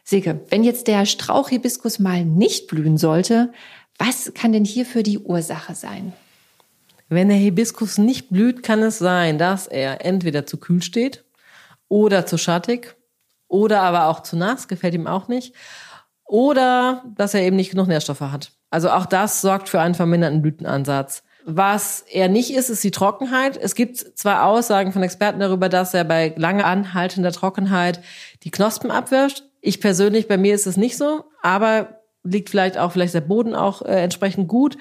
Silke, 0.04 0.42
wenn 0.50 0.64
jetzt 0.64 0.88
der 0.88 1.06
Strauchhibiskus 1.06 2.00
mal 2.00 2.26
nicht 2.26 2.68
blühen 2.68 2.98
sollte, 2.98 3.52
was 3.98 4.34
kann 4.34 4.52
denn 4.52 4.66
hierfür 4.66 5.04
die 5.04 5.20
Ursache 5.20 5.76
sein? 5.76 6.14
Wenn 7.10 7.28
der 7.28 7.38
Hibiskus 7.38 7.98
nicht 7.98 8.30
blüht, 8.30 8.64
kann 8.64 8.82
es 8.82 8.98
sein, 8.98 9.38
dass 9.38 9.68
er 9.68 10.06
entweder 10.06 10.46
zu 10.46 10.58
kühl 10.58 10.82
steht 10.82 11.26
oder 11.88 12.26
zu 12.26 12.38
schattig 12.38 12.96
oder 13.48 13.82
aber 13.82 14.08
auch 14.08 14.24
zu 14.24 14.38
nass, 14.38 14.70
gefällt 14.70 14.94
ihm 14.94 15.08
auch 15.08 15.28
nicht. 15.28 15.54
Oder 16.26 17.04
dass 17.18 17.34
er 17.34 17.42
eben 17.42 17.58
nicht 17.58 17.72
genug 17.72 17.88
Nährstoffe 17.88 18.22
hat. 18.22 18.54
Also 18.70 18.90
auch 18.90 19.06
das 19.06 19.42
sorgt 19.42 19.68
für 19.68 19.82
einen 19.82 19.94
verminderten 19.94 20.42
Blütenansatz. 20.42 21.24
Was 21.44 22.06
er 22.10 22.30
nicht 22.30 22.54
ist, 22.54 22.70
ist 22.70 22.84
die 22.84 22.92
Trockenheit. 22.92 23.58
Es 23.58 23.76
gibt 23.76 23.98
zwar 23.98 24.46
Aussagen 24.46 24.94
von 24.94 25.04
Experten 25.04 25.42
darüber, 25.42 25.68
dass 25.68 25.94
er 25.94 26.06
bei 26.06 26.34
lange 26.38 26.64
anhaltender 26.64 27.34
Trockenheit 27.34 28.02
die 28.44 28.52
Knospen 28.52 28.90
abwirft. 28.90 29.51
Ich 29.62 29.80
persönlich, 29.80 30.28
bei 30.28 30.38
mir 30.38 30.56
ist 30.56 30.68
es 30.68 30.76
nicht 30.76 30.98
so, 30.98 31.24
aber 31.42 32.02
liegt 32.24 32.50
vielleicht 32.50 32.78
auch, 32.78 32.92
vielleicht 32.92 33.14
der 33.14 33.22
Boden 33.22 33.56
auch 33.56 33.82
äh, 33.84 34.04
entsprechend 34.04 34.48
gut. 34.48 34.78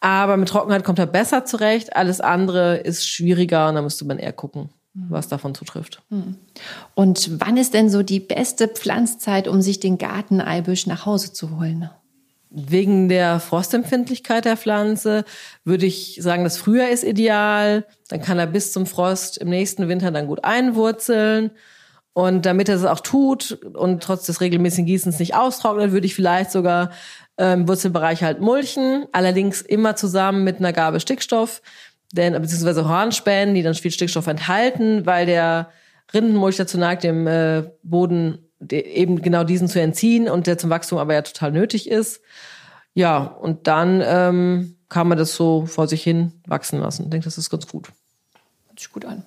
Aber 0.00 0.36
mit 0.36 0.48
Trockenheit 0.48 0.82
kommt 0.82 0.98
er 0.98 1.06
besser 1.06 1.44
zurecht. 1.44 1.96
Alles 1.96 2.20
andere 2.20 2.78
ist 2.78 3.08
schwieriger 3.08 3.68
und 3.68 3.76
da 3.76 3.82
müsste 3.82 4.04
man 4.04 4.18
eher 4.18 4.32
gucken, 4.32 4.70
was 4.94 5.28
davon 5.28 5.54
zutrifft. 5.54 6.02
Und 6.94 7.40
wann 7.40 7.56
ist 7.56 7.72
denn 7.72 7.88
so 7.88 8.02
die 8.02 8.18
beste 8.18 8.66
Pflanzzeit, 8.66 9.46
um 9.46 9.62
sich 9.62 9.78
den 9.78 9.98
Garteneibisch 9.98 10.86
nach 10.88 11.06
Hause 11.06 11.32
zu 11.32 11.56
holen? 11.56 11.88
Wegen 12.50 13.08
der 13.08 13.38
Frostempfindlichkeit 13.38 14.44
der 14.44 14.56
Pflanze 14.56 15.24
würde 15.64 15.86
ich 15.86 16.18
sagen, 16.20 16.42
das 16.42 16.58
Frühjahr 16.58 16.90
ist 16.90 17.04
ideal. 17.04 17.86
Dann 18.08 18.20
kann 18.20 18.40
er 18.40 18.48
bis 18.48 18.72
zum 18.72 18.86
Frost 18.86 19.38
im 19.38 19.48
nächsten 19.48 19.88
Winter 19.88 20.10
dann 20.10 20.26
gut 20.26 20.44
einwurzeln. 20.44 21.52
Und 22.14 22.44
damit 22.44 22.68
er 22.68 22.76
es 22.76 22.84
auch 22.84 23.00
tut 23.00 23.58
und 23.72 24.02
trotz 24.02 24.26
des 24.26 24.42
regelmäßigen 24.42 24.84
Gießens 24.84 25.18
nicht 25.18 25.34
austrocknet, 25.34 25.92
würde 25.92 26.06
ich 26.06 26.14
vielleicht 26.14 26.50
sogar 26.50 26.90
äh, 27.38 27.54
im 27.54 27.66
Wurzelbereich 27.66 28.22
halt 28.22 28.40
mulchen. 28.40 29.06
Allerdings 29.12 29.62
immer 29.62 29.96
zusammen 29.96 30.44
mit 30.44 30.58
einer 30.58 30.74
Gabe 30.74 31.00
Stickstoff, 31.00 31.62
denn 32.12 32.34
beziehungsweise 32.34 32.86
Hornspänen, 32.86 33.54
die 33.54 33.62
dann 33.62 33.74
viel 33.74 33.90
Stickstoff 33.90 34.26
enthalten, 34.26 35.06
weil 35.06 35.24
der 35.24 35.70
Rindenmulch 36.12 36.58
dazu 36.58 36.76
neigt, 36.76 37.04
dem 37.04 37.26
äh, 37.26 37.62
Boden 37.82 38.50
de- 38.60 38.86
eben 38.86 39.22
genau 39.22 39.44
diesen 39.44 39.68
zu 39.68 39.80
entziehen 39.80 40.28
und 40.28 40.46
der 40.46 40.58
zum 40.58 40.68
Wachstum 40.68 40.98
aber 40.98 41.14
ja 41.14 41.22
total 41.22 41.52
nötig 41.52 41.88
ist. 41.88 42.20
Ja, 42.92 43.22
und 43.24 43.66
dann 43.66 44.02
ähm, 44.04 44.76
kann 44.90 45.08
man 45.08 45.16
das 45.16 45.34
so 45.34 45.64
vor 45.64 45.88
sich 45.88 46.02
hin 46.02 46.32
wachsen 46.46 46.78
lassen. 46.78 47.04
Ich 47.04 47.10
denke, 47.10 47.24
das 47.24 47.38
ist 47.38 47.48
ganz 47.48 47.66
gut. 47.66 47.88
Sich 48.82 48.90
gut 48.90 49.04
an. 49.04 49.22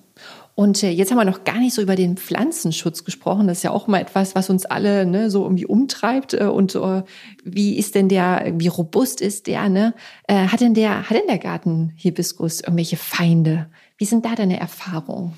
Und 0.54 0.82
äh, 0.82 0.90
jetzt 0.90 1.10
haben 1.10 1.16
wir 1.16 1.24
noch 1.24 1.44
gar 1.44 1.58
nicht 1.58 1.74
so 1.74 1.80
über 1.80 1.96
den 1.96 2.18
Pflanzenschutz 2.18 3.04
gesprochen. 3.04 3.48
Das 3.48 3.58
ist 3.58 3.62
ja 3.62 3.70
auch 3.70 3.86
mal 3.86 4.02
etwas, 4.02 4.34
was 4.34 4.50
uns 4.50 4.66
alle 4.66 5.06
ne, 5.06 5.30
so 5.30 5.44
irgendwie 5.44 5.64
umtreibt. 5.64 6.34
Äh, 6.34 6.44
und 6.44 6.74
äh, 6.74 7.02
wie 7.42 7.78
ist 7.78 7.94
denn 7.94 8.10
der, 8.10 8.52
wie 8.56 8.68
robust 8.68 9.22
ist 9.22 9.46
der? 9.46 9.70
Ne? 9.70 9.94
Hat 10.28 10.60
denn 10.60 10.74
der, 10.74 11.08
hat 11.08 11.16
denn 11.16 11.26
der 11.26 11.38
Garten 11.38 11.92
Hibiskus 11.96 12.60
irgendwelche 12.60 12.98
Feinde? 12.98 13.70
Wie 13.96 14.04
sind 14.04 14.26
da 14.26 14.34
deine 14.34 14.60
Erfahrungen? 14.60 15.32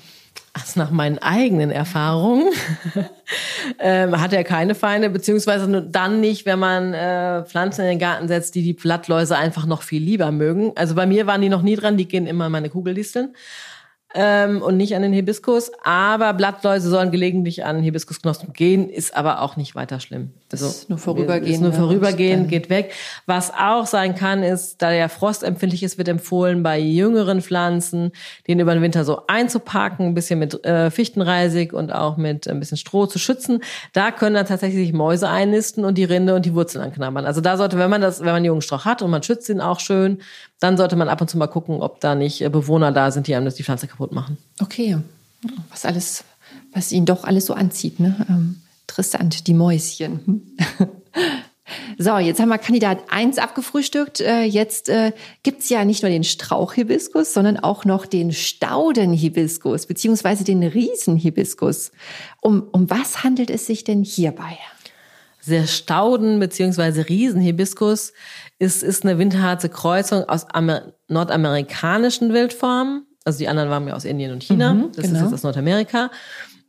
Also 0.51 0.79
nach 0.79 0.91
meinen 0.91 1.19
eigenen 1.19 1.71
Erfahrungen 1.71 2.51
ähm, 3.79 4.19
hat 4.19 4.33
er 4.33 4.43
keine 4.43 4.75
Feinde, 4.75 5.09
beziehungsweise 5.09 5.69
nur 5.69 5.81
dann 5.81 6.19
nicht, 6.19 6.45
wenn 6.45 6.59
man 6.59 6.93
äh, 6.93 7.45
Pflanzen 7.45 7.81
in 7.81 7.87
den 7.87 7.99
Garten 7.99 8.27
setzt, 8.27 8.55
die 8.55 8.63
die 8.63 8.73
Blattläuse 8.73 9.37
einfach 9.37 9.65
noch 9.65 9.83
viel 9.83 10.01
lieber 10.01 10.31
mögen. 10.31 10.73
Also 10.75 10.95
bei 10.95 11.05
mir 11.05 11.27
waren 11.27 11.41
die 11.41 11.49
noch 11.49 11.61
nie 11.61 11.75
dran, 11.75 11.97
die 11.97 12.07
gehen 12.07 12.27
immer 12.27 12.45
an 12.45 12.51
meine 12.51 12.69
Kugeldisteln. 12.69 13.35
Ähm, 14.15 14.63
und 14.63 14.75
nicht 14.75 14.95
an 14.95 15.03
den 15.03 15.13
Hibiskus. 15.13 15.71
Aber 15.83 16.33
Blattläuse 16.33 16.89
sollen 16.89 17.11
gelegentlich 17.11 17.63
an 17.63 17.83
Hibiskusknospen 17.83 18.53
gehen, 18.53 18.89
ist 18.89 19.15
aber 19.15 19.41
auch 19.41 19.55
nicht 19.55 19.75
weiter 19.75 19.99
schlimm. 19.99 20.31
Also, 20.51 20.65
ist 20.65 20.89
nur 20.89 20.97
vorübergehend, 20.97 21.53
Ist 21.53 21.61
nur 21.61 21.73
vorübergehend, 21.73 22.49
geht 22.49 22.71
weg. 22.71 22.93
Was 23.27 23.53
auch 23.53 23.85
sein 23.85 24.15
kann, 24.15 24.41
ist, 24.41 24.81
da 24.81 24.89
der 24.89 25.09
frostempfindlich 25.09 25.83
ist, 25.83 25.99
wird 25.99 26.07
empfohlen, 26.07 26.63
bei 26.63 26.79
jüngeren 26.79 27.41
Pflanzen 27.41 28.11
den 28.47 28.59
über 28.59 28.73
den 28.73 28.81
Winter 28.81 29.05
so 29.05 29.21
einzupacken, 29.27 30.07
ein 30.07 30.13
bisschen 30.15 30.39
mit 30.39 30.65
äh, 30.65 30.89
Fichtenreisig 30.89 31.73
und 31.73 31.93
auch 31.93 32.17
mit 32.17 32.47
ein 32.47 32.59
bisschen 32.59 32.77
Stroh 32.77 33.05
zu 33.05 33.19
schützen. 33.19 33.61
Da 33.93 34.09
können 34.09 34.33
dann 34.33 34.47
tatsächlich 34.47 34.91
Mäuse 34.91 35.29
einnisten 35.29 35.85
und 35.85 35.99
die 35.99 36.03
Rinde 36.03 36.33
und 36.33 36.45
die 36.47 36.55
Wurzeln 36.55 36.83
anknabbern. 36.83 37.25
Also 37.25 37.41
da 37.41 37.57
sollte, 37.57 37.77
wenn 37.77 37.91
man 37.91 38.01
das, 38.01 38.21
wenn 38.21 38.27
man 38.27 38.37
einen 38.37 38.45
jungen 38.45 38.61
Strauch 38.61 38.85
hat 38.85 39.03
und 39.03 39.11
man 39.11 39.21
schützt 39.21 39.49
ihn 39.49 39.61
auch 39.61 39.79
schön, 39.79 40.19
dann 40.59 40.77
sollte 40.77 40.95
man 40.95 41.09
ab 41.09 41.21
und 41.21 41.29
zu 41.29 41.37
mal 41.37 41.47
gucken, 41.47 41.81
ob 41.81 41.99
da 41.99 42.15
nicht 42.15 42.41
äh, 42.41 42.49
Bewohner 42.49 42.91
da 42.91 43.11
sind, 43.11 43.27
die 43.27 43.35
einem 43.35 43.45
das 43.45 43.55
die 43.55 43.63
Pflanze 43.63 43.87
kaputt 43.87 44.11
machen. 44.11 44.37
Okay, 44.61 44.97
was 45.69 45.85
alles, 45.85 46.23
was 46.73 46.91
ihn 46.91 47.05
doch 47.05 47.23
alles 47.23 47.45
so 47.45 47.53
anzieht, 47.53 47.99
ne? 47.99 48.25
Ähm, 48.29 48.61
interessant, 48.87 49.47
die 49.47 49.53
Mäuschen. 49.53 50.57
So, 51.97 52.17
jetzt 52.17 52.39
haben 52.39 52.49
wir 52.49 52.57
Kandidat 52.57 52.99
1 53.09 53.37
abgefrühstückt. 53.37 54.21
Äh, 54.21 54.43
Jetzt 54.43 54.89
äh, 54.89 55.11
gibt's 55.43 55.69
ja 55.69 55.85
nicht 55.85 56.01
nur 56.01 56.09
den 56.09 56.23
Strauchhibiskus, 56.23 57.33
sondern 57.33 57.57
auch 57.57 57.85
noch 57.85 58.05
den 58.05 58.31
Staudenhibiskus, 58.31 59.85
beziehungsweise 59.85 60.43
den 60.43 60.63
Riesenhibiskus. 60.63 61.91
Um, 62.41 62.67
um 62.71 62.89
was 62.89 63.23
handelt 63.23 63.49
es 63.49 63.65
sich 63.65 63.83
denn 63.83 64.03
hierbei? 64.03 64.57
Der 65.49 65.67
Stauden 65.67 66.39
bzw. 66.39 67.01
Riesenhibiskus 67.01 68.13
ist, 68.59 68.83
ist 68.83 69.03
eine 69.03 69.17
winterharze 69.17 69.69
Kreuzung 69.69 70.27
aus 70.27 70.45
Amer 70.49 70.93
nordamerikanischen 71.07 72.33
Wildformen. 72.33 73.05
Also 73.25 73.39
die 73.39 73.47
anderen 73.47 73.69
waren 73.69 73.87
ja 73.87 73.95
aus 73.95 74.05
Indien 74.05 74.31
und 74.31 74.43
China. 74.43 74.73
Mhm, 74.73 74.91
das 74.95 75.05
genau. 75.05 75.17
ist 75.17 75.23
jetzt 75.23 75.33
aus 75.33 75.43
Nordamerika. 75.43 76.11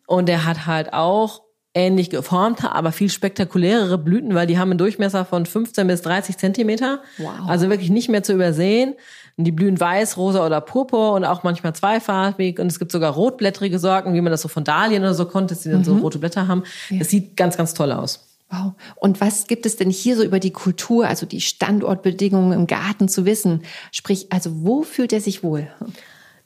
Und 0.06 0.28
der 0.28 0.44
hat 0.44 0.66
halt 0.66 0.92
auch 0.92 1.42
ähnlich 1.72 2.10
geformte, 2.10 2.72
aber 2.72 2.90
viel 2.90 3.10
spektakulärere 3.10 3.96
Blüten, 3.96 4.34
weil 4.34 4.46
die 4.46 4.58
haben 4.58 4.70
einen 4.70 4.78
Durchmesser 4.78 5.24
von 5.24 5.46
15 5.46 5.86
bis 5.86 6.02
30 6.02 6.36
Zentimeter. 6.36 7.00
Wow. 7.18 7.48
Also 7.48 7.68
wirklich 7.70 7.90
nicht 7.90 8.08
mehr 8.08 8.22
zu 8.22 8.32
übersehen. 8.32 8.94
Und 9.36 9.44
die 9.44 9.52
blühen 9.52 9.78
weiß, 9.78 10.16
rosa 10.16 10.44
oder 10.44 10.60
purpur 10.60 11.12
und 11.12 11.24
auch 11.24 11.44
manchmal 11.44 11.74
zweifarbig. 11.74 12.58
Und 12.58 12.66
es 12.66 12.78
gibt 12.78 12.92
sogar 12.92 13.12
rotblättrige 13.12 13.78
Sorten, 13.78 14.14
wie 14.14 14.20
man 14.20 14.32
das 14.32 14.42
so 14.42 14.48
von 14.48 14.64
Dahlien 14.64 15.02
oder 15.02 15.14
so 15.14 15.26
konnte, 15.26 15.54
dass 15.54 15.62
die 15.62 15.70
dann 15.70 15.84
so 15.84 15.96
rote 15.96 16.18
Blätter 16.18 16.48
haben. 16.48 16.64
Das 16.90 17.08
sieht 17.08 17.36
ganz, 17.36 17.56
ganz 17.56 17.72
toll 17.72 17.92
aus. 17.92 18.29
Wow. 18.50 18.72
Und 18.96 19.20
was 19.20 19.46
gibt 19.46 19.64
es 19.64 19.76
denn 19.76 19.90
hier 19.90 20.16
so 20.16 20.24
über 20.24 20.40
die 20.40 20.52
Kultur, 20.52 21.06
also 21.06 21.24
die 21.24 21.40
Standortbedingungen 21.40 22.52
im 22.52 22.66
Garten 22.66 23.08
zu 23.08 23.24
wissen? 23.24 23.62
Sprich, 23.92 24.26
also 24.30 24.64
wo 24.64 24.82
fühlt 24.82 25.12
er 25.12 25.20
sich 25.20 25.44
wohl? 25.44 25.68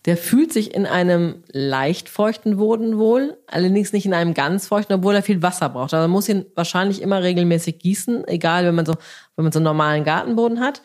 Der 0.04 0.18
fühlt 0.18 0.52
sich 0.52 0.74
in 0.74 0.84
einem 0.84 1.42
leicht 1.50 2.10
feuchten 2.10 2.58
Boden 2.58 2.98
wohl, 2.98 3.38
allerdings 3.46 3.94
nicht 3.94 4.04
in 4.04 4.12
einem 4.12 4.34
ganz 4.34 4.66
feuchten, 4.66 4.96
obwohl 4.96 5.14
er 5.14 5.22
viel 5.22 5.40
Wasser 5.40 5.70
braucht. 5.70 5.94
Also 5.94 6.02
man 6.02 6.10
muss 6.10 6.28
ihn 6.28 6.44
wahrscheinlich 6.54 7.00
immer 7.00 7.22
regelmäßig 7.22 7.78
gießen, 7.78 8.28
egal 8.28 8.66
wenn 8.66 8.74
man 8.74 8.84
so, 8.84 8.92
wenn 9.36 9.44
man 9.44 9.52
so 9.52 9.60
einen 9.60 9.64
normalen 9.64 10.04
Gartenboden 10.04 10.60
hat. 10.60 10.82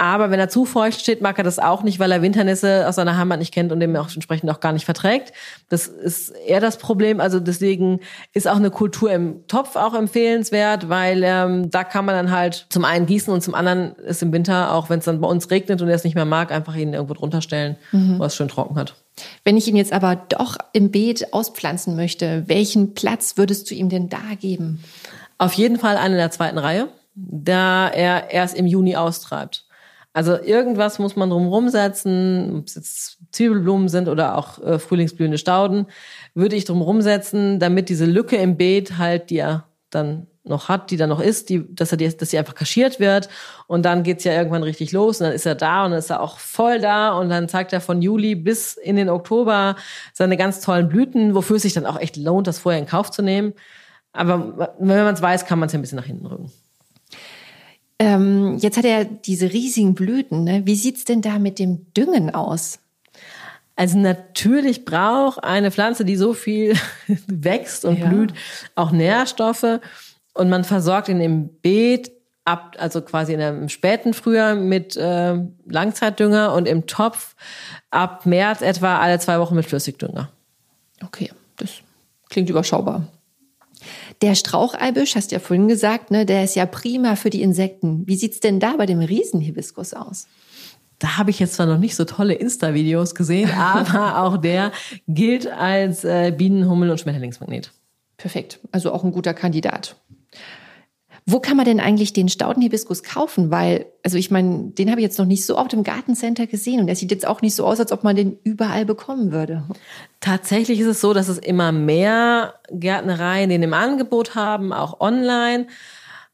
Aber 0.00 0.30
wenn 0.30 0.40
er 0.40 0.48
zu 0.48 0.64
feucht 0.64 0.98
steht, 0.98 1.20
mag 1.20 1.36
er 1.36 1.44
das 1.44 1.58
auch 1.58 1.82
nicht, 1.82 1.98
weil 1.98 2.10
er 2.10 2.22
Winternässe 2.22 2.88
aus 2.88 2.94
seiner 2.94 3.18
Heimat 3.18 3.38
nicht 3.38 3.52
kennt 3.52 3.70
und 3.70 3.80
dem 3.80 3.94
auch 3.96 4.08
entsprechend 4.14 4.48
auch 4.48 4.60
gar 4.60 4.72
nicht 4.72 4.86
verträgt. 4.86 5.34
Das 5.68 5.88
ist 5.88 6.30
eher 6.30 6.60
das 6.60 6.78
Problem. 6.78 7.20
Also 7.20 7.38
deswegen 7.38 8.00
ist 8.32 8.48
auch 8.48 8.56
eine 8.56 8.70
Kultur 8.70 9.12
im 9.12 9.46
Topf 9.46 9.76
auch 9.76 9.92
empfehlenswert, 9.92 10.88
weil 10.88 11.20
ähm, 11.22 11.70
da 11.70 11.84
kann 11.84 12.06
man 12.06 12.14
dann 12.14 12.30
halt 12.30 12.64
zum 12.70 12.86
einen 12.86 13.04
gießen 13.04 13.30
und 13.30 13.42
zum 13.42 13.54
anderen 13.54 13.94
ist 13.96 14.22
im 14.22 14.32
Winter, 14.32 14.72
auch 14.72 14.88
wenn 14.88 15.00
es 15.00 15.04
dann 15.04 15.20
bei 15.20 15.28
uns 15.28 15.50
regnet 15.50 15.82
und 15.82 15.88
er 15.88 15.96
es 15.96 16.04
nicht 16.04 16.14
mehr 16.14 16.24
mag, 16.24 16.50
einfach 16.50 16.74
ihn 16.76 16.94
irgendwo 16.94 17.12
drunter 17.12 17.42
stellen, 17.42 17.76
wo 17.92 18.22
er 18.22 18.28
es 18.28 18.36
schön 18.36 18.48
trocken 18.48 18.76
hat. 18.76 18.94
Wenn 19.44 19.58
ich 19.58 19.68
ihn 19.68 19.76
jetzt 19.76 19.92
aber 19.92 20.16
doch 20.16 20.56
im 20.72 20.90
Beet 20.90 21.34
auspflanzen 21.34 21.94
möchte, 21.94 22.44
welchen 22.46 22.94
Platz 22.94 23.36
würdest 23.36 23.70
du 23.70 23.74
ihm 23.74 23.90
denn 23.90 24.08
da 24.08 24.34
geben? 24.40 24.82
Auf 25.36 25.52
jeden 25.52 25.78
Fall 25.78 25.98
einen 25.98 26.14
in 26.14 26.20
der 26.20 26.30
zweiten 26.30 26.56
Reihe, 26.56 26.88
da 27.14 27.86
er 27.88 28.30
erst 28.30 28.56
im 28.56 28.66
Juni 28.66 28.96
austreibt. 28.96 29.66
Also 30.12 30.36
irgendwas 30.36 30.98
muss 30.98 31.14
man 31.14 31.30
drumherum 31.30 31.68
setzen, 31.68 32.56
ob 32.58 32.66
es 32.66 32.74
jetzt 32.74 33.18
Zwiebelblumen 33.30 33.88
sind 33.88 34.08
oder 34.08 34.36
auch 34.36 34.60
äh, 34.60 34.78
frühlingsblühende 34.80 35.38
Stauden, 35.38 35.86
würde 36.34 36.56
ich 36.56 36.64
drumherum 36.64 37.00
setzen, 37.00 37.60
damit 37.60 37.88
diese 37.88 38.06
Lücke 38.06 38.36
im 38.36 38.56
Beet 38.56 38.98
halt, 38.98 39.30
die 39.30 39.38
er 39.38 39.66
dann 39.90 40.26
noch 40.42 40.68
hat, 40.68 40.90
die 40.90 40.96
dann 40.96 41.10
noch 41.10 41.20
ist, 41.20 41.48
die, 41.48 41.64
dass 41.74 41.92
er 41.92 41.98
die, 41.98 42.16
dass 42.16 42.30
sie 42.30 42.38
einfach 42.38 42.54
kaschiert 42.54 42.98
wird 42.98 43.28
und 43.66 43.84
dann 43.84 44.02
geht's 44.02 44.24
ja 44.24 44.32
irgendwann 44.32 44.62
richtig 44.62 44.90
los 44.90 45.20
und 45.20 45.26
dann 45.26 45.34
ist 45.34 45.46
er 45.46 45.54
da 45.54 45.84
und 45.84 45.92
dann 45.92 45.98
ist 45.98 46.10
er 46.10 46.20
auch 46.20 46.38
voll 46.38 46.80
da 46.80 47.12
und 47.12 47.28
dann 47.28 47.48
zeigt 47.48 47.72
er 47.72 47.80
von 47.80 48.02
Juli 48.02 48.34
bis 48.34 48.74
in 48.74 48.96
den 48.96 49.10
Oktober 49.10 49.76
seine 50.12 50.36
ganz 50.36 50.60
tollen 50.60 50.88
Blüten, 50.88 51.34
wofür 51.34 51.56
es 51.56 51.62
sich 51.62 51.74
dann 51.74 51.86
auch 51.86 51.98
echt 51.98 52.16
lohnt, 52.16 52.46
das 52.46 52.58
vorher 52.58 52.80
in 52.80 52.86
Kauf 52.86 53.10
zu 53.10 53.22
nehmen. 53.22 53.52
Aber 54.12 54.74
wenn 54.78 55.04
man 55.04 55.14
es 55.14 55.22
weiß, 55.22 55.46
kann 55.46 55.58
man 55.58 55.68
es 55.68 55.72
ja 55.72 55.78
ein 55.78 55.82
bisschen 55.82 55.96
nach 55.96 56.06
hinten 56.06 56.26
rücken. 56.26 56.50
Ähm, 58.00 58.56
jetzt 58.58 58.78
hat 58.78 58.86
er 58.86 59.04
diese 59.04 59.52
riesigen 59.52 59.94
Blüten. 59.94 60.42
Ne? 60.44 60.62
Wie 60.64 60.74
sieht's 60.74 61.04
denn 61.04 61.20
da 61.20 61.38
mit 61.38 61.58
dem 61.58 61.92
Düngen 61.92 62.34
aus? 62.34 62.78
Also 63.76 63.98
natürlich 63.98 64.86
braucht 64.86 65.44
eine 65.44 65.70
Pflanze, 65.70 66.06
die 66.06 66.16
so 66.16 66.32
viel 66.32 66.74
wächst 67.26 67.84
und 67.84 67.98
Ja. 67.98 68.08
blüht, 68.08 68.32
auch 68.74 68.90
Nährstoffe. 68.90 69.80
Und 70.32 70.48
man 70.48 70.64
versorgt 70.64 71.08
ihn 71.08 71.20
im 71.20 71.50
Beet 71.60 72.10
ab, 72.46 72.74
also 72.78 73.02
quasi 73.02 73.34
in 73.34 73.40
im 73.40 73.68
späten 73.68 74.14
Frühjahr 74.14 74.54
mit 74.54 74.96
äh, 74.96 75.38
Langzeitdünger 75.66 76.54
und 76.54 76.66
im 76.66 76.86
Topf 76.86 77.36
ab 77.90 78.24
März 78.24 78.62
etwa 78.62 78.98
alle 78.98 79.18
zwei 79.18 79.38
Wochen 79.40 79.56
mit 79.56 79.66
Flüssigdünger. 79.66 80.30
Okay, 81.04 81.30
das 81.58 81.70
klingt 82.30 82.48
überschaubar. 82.48 83.06
Der 84.22 84.34
Straucheibisch, 84.34 85.16
hast 85.16 85.30
du 85.30 85.36
ja 85.36 85.40
vorhin 85.40 85.68
gesagt, 85.68 86.10
ne, 86.10 86.26
der 86.26 86.44
ist 86.44 86.54
ja 86.54 86.66
prima 86.66 87.16
für 87.16 87.30
die 87.30 87.40
Insekten. 87.40 88.06
Wie 88.06 88.16
sieht's 88.16 88.40
denn 88.40 88.60
da 88.60 88.76
bei 88.76 88.84
dem 88.84 89.00
Riesenhibiskus 89.00 89.94
aus? 89.94 90.26
Da 90.98 91.16
habe 91.16 91.30
ich 91.30 91.38
jetzt 91.38 91.54
zwar 91.54 91.64
noch 91.64 91.78
nicht 91.78 91.96
so 91.96 92.04
tolle 92.04 92.34
Insta-Videos 92.34 93.14
gesehen, 93.14 93.50
aber 93.58 94.22
auch 94.22 94.36
der 94.36 94.72
gilt 95.08 95.46
als 95.46 96.04
äh, 96.04 96.32
Bienen-, 96.36 96.68
Hummel- 96.68 96.90
und 96.90 97.00
Schmetterlingsmagnet. 97.00 97.72
Perfekt, 98.18 98.60
also 98.70 98.92
auch 98.92 99.04
ein 99.04 99.12
guter 99.12 99.32
Kandidat. 99.32 99.96
Wo 101.26 101.40
kann 101.40 101.56
man 101.56 101.66
denn 101.66 101.80
eigentlich 101.80 102.12
den 102.12 102.28
Staudenhibiskus 102.28 103.02
kaufen? 103.02 103.50
Weil, 103.50 103.86
also 104.02 104.16
ich 104.16 104.30
meine, 104.30 104.70
den 104.70 104.90
habe 104.90 105.00
ich 105.00 105.04
jetzt 105.04 105.18
noch 105.18 105.26
nicht 105.26 105.44
so 105.44 105.56
oft 105.56 105.72
im 105.72 105.82
Gartencenter 105.82 106.46
gesehen 106.46 106.80
und 106.80 106.86
der 106.86 106.96
sieht 106.96 107.10
jetzt 107.10 107.26
auch 107.26 107.42
nicht 107.42 107.54
so 107.54 107.64
aus, 107.64 107.80
als 107.80 107.92
ob 107.92 108.04
man 108.04 108.16
den 108.16 108.38
überall 108.42 108.84
bekommen 108.84 109.32
würde. 109.32 109.64
Tatsächlich 110.20 110.80
ist 110.80 110.86
es 110.86 111.00
so, 111.00 111.12
dass 111.12 111.28
es 111.28 111.38
immer 111.38 111.72
mehr 111.72 112.54
Gärtnereien 112.70 113.50
den 113.50 113.62
im 113.62 113.74
Angebot 113.74 114.34
haben, 114.34 114.72
auch 114.72 115.00
online. 115.00 115.66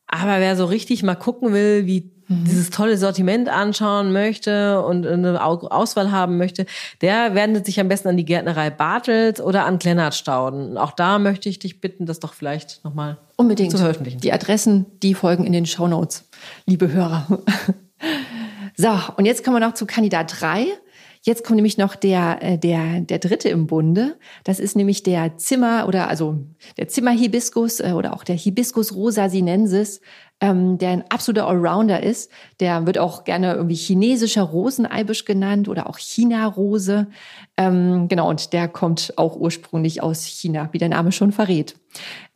Aber 0.07 0.40
wer 0.40 0.57
so 0.57 0.66
richtig 0.66 1.02
mal 1.02 1.16
gucken 1.16 1.52
will, 1.52 1.87
wie 1.87 2.15
dieses 2.28 2.71
tolle 2.71 2.97
Sortiment 2.99 3.49
anschauen 3.49 4.12
möchte 4.12 4.83
und 4.83 5.06
eine 5.06 5.45
Au- 5.45 5.68
Auswahl 5.68 6.11
haben 6.11 6.37
möchte, 6.38 6.66
der 7.00 7.35
wendet 7.35 7.66
sich 7.66 7.78
am 7.78 7.88
besten 7.88 8.09
an 8.09 8.16
die 8.16 8.25
Gärtnerei 8.25 8.71
Bartels 8.71 9.40
oder 9.40 9.64
an 9.64 9.78
Klennert-Stauden. 9.78 10.71
Und 10.71 10.76
Auch 10.78 10.92
da 10.92 11.18
möchte 11.18 11.49
ich 11.49 11.59
dich 11.59 11.80
bitten, 11.80 12.04
das 12.06 12.18
doch 12.21 12.35
vielleicht 12.35 12.85
nochmal 12.85 13.18
Unbedingt. 13.37 13.71
zu 13.71 13.78
veröffentlichen. 13.78 14.21
Die 14.21 14.33
Adressen, 14.33 14.87
die 15.02 15.14
folgen 15.14 15.45
in 15.45 15.52
den 15.52 15.66
Shownotes, 15.66 16.28
liebe 16.66 16.90
Hörer. 16.92 17.26
So, 18.76 18.88
und 19.16 19.25
jetzt 19.25 19.42
kommen 19.42 19.56
wir 19.56 19.66
noch 19.66 19.75
zu 19.75 19.87
Kandidat 19.87 20.35
3. 20.40 20.66
Jetzt 21.23 21.45
kommt 21.45 21.56
nämlich 21.56 21.78
noch 21.78 21.97
der, 21.97 22.38
äh, 22.42 22.59
der, 22.59 23.00
der 23.00 23.18
dritte 23.18 23.49
im 23.49 23.66
Bunde. 23.66 24.16
Das 24.45 24.61
ist 24.61 24.76
nämlich 24.76 25.02
der 25.02 25.38
Zimmer 25.38 25.87
oder 25.88 26.09
also 26.09 26.38
der 26.76 26.87
Zimmerhibiskus 26.87 27.80
äh, 27.80 27.92
oder 27.97 28.12
auch 28.12 28.23
der 28.23 28.37
Hibiscus 28.37 28.95
rosa 28.95 29.28
sinensis, 29.30 30.00
ähm, 30.40 30.78
der 30.78 30.90
ein 30.90 31.05
absoluter 31.09 31.47
Allrounder 31.47 32.02
ist. 32.02 32.31
Der 32.61 32.87
wird 32.87 32.99
auch 32.99 33.25
gerne 33.25 33.55
irgendwie 33.55 33.75
chinesischer 33.75 34.43
Roseneibisch 34.43 35.25
genannt 35.25 35.69
oder 35.69 35.88
auch 35.88 35.99
China-Rose. 35.99 37.07
Ähm, 37.57 38.09
genau, 38.09 38.28
und 38.28 38.52
der 38.52 38.69
kommt 38.69 39.14
auch 39.16 39.37
ursprünglich 39.37 40.02
aus 40.02 40.25
China, 40.25 40.69
wie 40.73 40.78
der 40.78 40.90
Name 40.90 41.12
schon 41.12 41.33
verrät. 41.33 41.76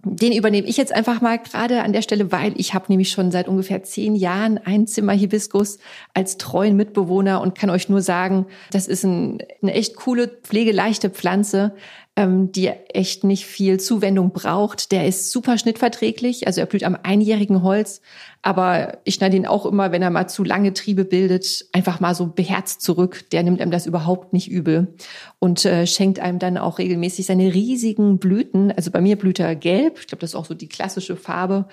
Den 0.03 0.33
übernehme 0.33 0.67
ich 0.67 0.79
jetzt 0.79 0.95
einfach 0.95 1.21
mal 1.21 1.39
gerade 1.39 1.83
an 1.83 1.93
der 1.93 2.01
Stelle, 2.01 2.33
weil 2.33 2.55
ich 2.57 2.73
habe 2.73 2.87
nämlich 2.89 3.11
schon 3.11 3.31
seit 3.31 3.49
ungefähr 3.49 3.83
zehn 3.83 4.15
Jahren 4.15 4.57
ein 4.57 4.87
Zimmerhibiskus 4.87 5.79
als 6.15 6.39
treuen 6.39 6.77
Mitbewohner 6.77 7.43
und 7.43 7.55
kann 7.59 7.69
euch 7.69 7.91
nur 7.91 8.01
sagen, 8.01 8.47
das 8.73 8.89
ist 8.89 9.05
ein, 9.05 9.39
eine 9.61 9.75
echt 9.75 9.97
coole, 9.97 10.29
pflegeleichte 10.29 11.11
Pflanze, 11.11 11.75
ähm, 12.17 12.53
die 12.53 12.67
echt 12.67 13.25
nicht 13.25 13.47
viel 13.47 13.79
Zuwendung 13.79 14.33
braucht. 14.33 14.93
Der 14.93 15.07
ist 15.07 15.31
super 15.31 15.59
schnittverträglich, 15.59 16.47
also 16.47 16.61
er 16.61 16.67
blüht 16.67 16.85
am 16.85 16.99
einjährigen 17.03 17.63
Holz, 17.63 18.01
aber 18.43 18.99
ich 19.05 19.15
schneide 19.15 19.37
ihn 19.37 19.47
auch 19.47 19.67
immer, 19.67 19.93
wenn 19.93 20.03
er 20.03 20.11
mal 20.11 20.29
zu 20.29 20.43
lange 20.45 20.73
Triebe 20.73 21.05
bildet, 21.05 21.67
einfach 21.73 22.01
mal 22.01 22.15
so 22.15 22.27
beherzt 22.27 22.81
zurück. 22.81 23.25
Der 23.33 23.43
nimmt 23.43 23.61
einem 23.61 23.71
das 23.71 23.87
überhaupt 23.87 24.33
nicht 24.33 24.51
übel 24.51 24.95
und 25.39 25.65
äh, 25.65 25.87
schenkt 25.87 26.21
einem 26.21 26.39
dann 26.39 26.59
auch 26.59 26.79
regelmäßig 26.79 27.27
seine 27.27 27.53
riesigen 27.53 28.19
Blüten. 28.19 28.73
Also 28.73 28.91
bei 28.91 29.01
mir 29.01 29.17
blüht 29.17 29.41
er 29.41 29.55
gelb. 29.57 29.99
Ich 30.01 30.07
glaube, 30.07 30.21
das 30.21 30.31
ist 30.31 30.37
auch 30.37 30.47
so 30.47 30.55
die 30.55 30.69
klassische 30.69 31.17
Farbe. 31.17 31.67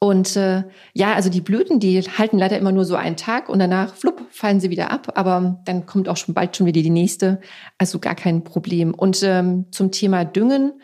Und 0.00 0.36
äh, 0.36 0.62
ja, 0.94 1.14
also 1.14 1.28
die 1.28 1.40
Blüten, 1.40 1.80
die 1.80 2.00
halten 2.02 2.38
leider 2.38 2.56
immer 2.56 2.70
nur 2.70 2.84
so 2.84 2.94
einen 2.94 3.16
Tag 3.16 3.48
und 3.48 3.58
danach, 3.58 3.94
flupp, 3.94 4.22
fallen 4.30 4.60
sie 4.60 4.70
wieder 4.70 4.92
ab. 4.92 5.12
Aber 5.16 5.60
dann 5.64 5.86
kommt 5.86 6.08
auch 6.08 6.16
schon 6.16 6.34
bald 6.34 6.56
schon 6.56 6.66
wieder 6.66 6.82
die 6.82 6.90
nächste. 6.90 7.40
Also 7.78 7.98
gar 7.98 8.14
kein 8.14 8.44
Problem. 8.44 8.94
Und 8.94 9.22
ähm, 9.22 9.66
zum 9.70 9.90
Thema 9.90 10.24
Düngen. 10.24 10.80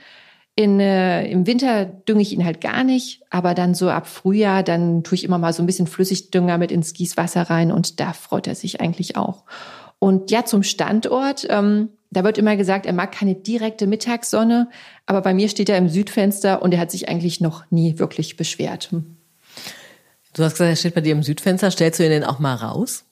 In, 0.56 0.78
äh, 0.78 1.26
Im 1.26 1.48
Winter 1.48 1.84
dünge 1.84 2.22
ich 2.22 2.32
ihn 2.32 2.44
halt 2.44 2.60
gar 2.60 2.84
nicht, 2.84 3.22
aber 3.28 3.54
dann 3.54 3.74
so 3.74 3.90
ab 3.90 4.06
Frühjahr, 4.06 4.62
dann 4.62 5.02
tue 5.02 5.16
ich 5.16 5.24
immer 5.24 5.36
mal 5.36 5.52
so 5.52 5.64
ein 5.64 5.66
bisschen 5.66 5.88
Flüssigdünger 5.88 6.58
mit 6.58 6.70
ins 6.70 6.92
Gießwasser 6.92 7.42
rein 7.50 7.72
und 7.72 7.98
da 7.98 8.12
freut 8.12 8.46
er 8.46 8.54
sich 8.54 8.80
eigentlich 8.80 9.16
auch. 9.16 9.42
Und 10.04 10.30
ja, 10.30 10.44
zum 10.44 10.62
Standort, 10.62 11.46
ähm, 11.48 11.88
da 12.10 12.24
wird 12.24 12.36
immer 12.36 12.56
gesagt, 12.56 12.84
er 12.84 12.92
mag 12.92 13.10
keine 13.10 13.34
direkte 13.34 13.86
Mittagssonne, 13.86 14.68
aber 15.06 15.22
bei 15.22 15.32
mir 15.32 15.48
steht 15.48 15.70
er 15.70 15.78
im 15.78 15.88
Südfenster 15.88 16.60
und 16.60 16.74
er 16.74 16.80
hat 16.80 16.90
sich 16.90 17.08
eigentlich 17.08 17.40
noch 17.40 17.64
nie 17.70 17.98
wirklich 17.98 18.36
beschwert. 18.36 18.90
Hm. 18.90 19.16
Du 20.34 20.44
hast 20.44 20.52
gesagt, 20.52 20.68
er 20.68 20.76
steht 20.76 20.94
bei 20.94 21.00
dir 21.00 21.12
im 21.12 21.22
Südfenster. 21.22 21.70
Stellst 21.70 22.00
du 22.00 22.04
ihn 22.04 22.10
denn 22.10 22.24
auch 22.24 22.38
mal 22.38 22.54
raus? 22.54 23.06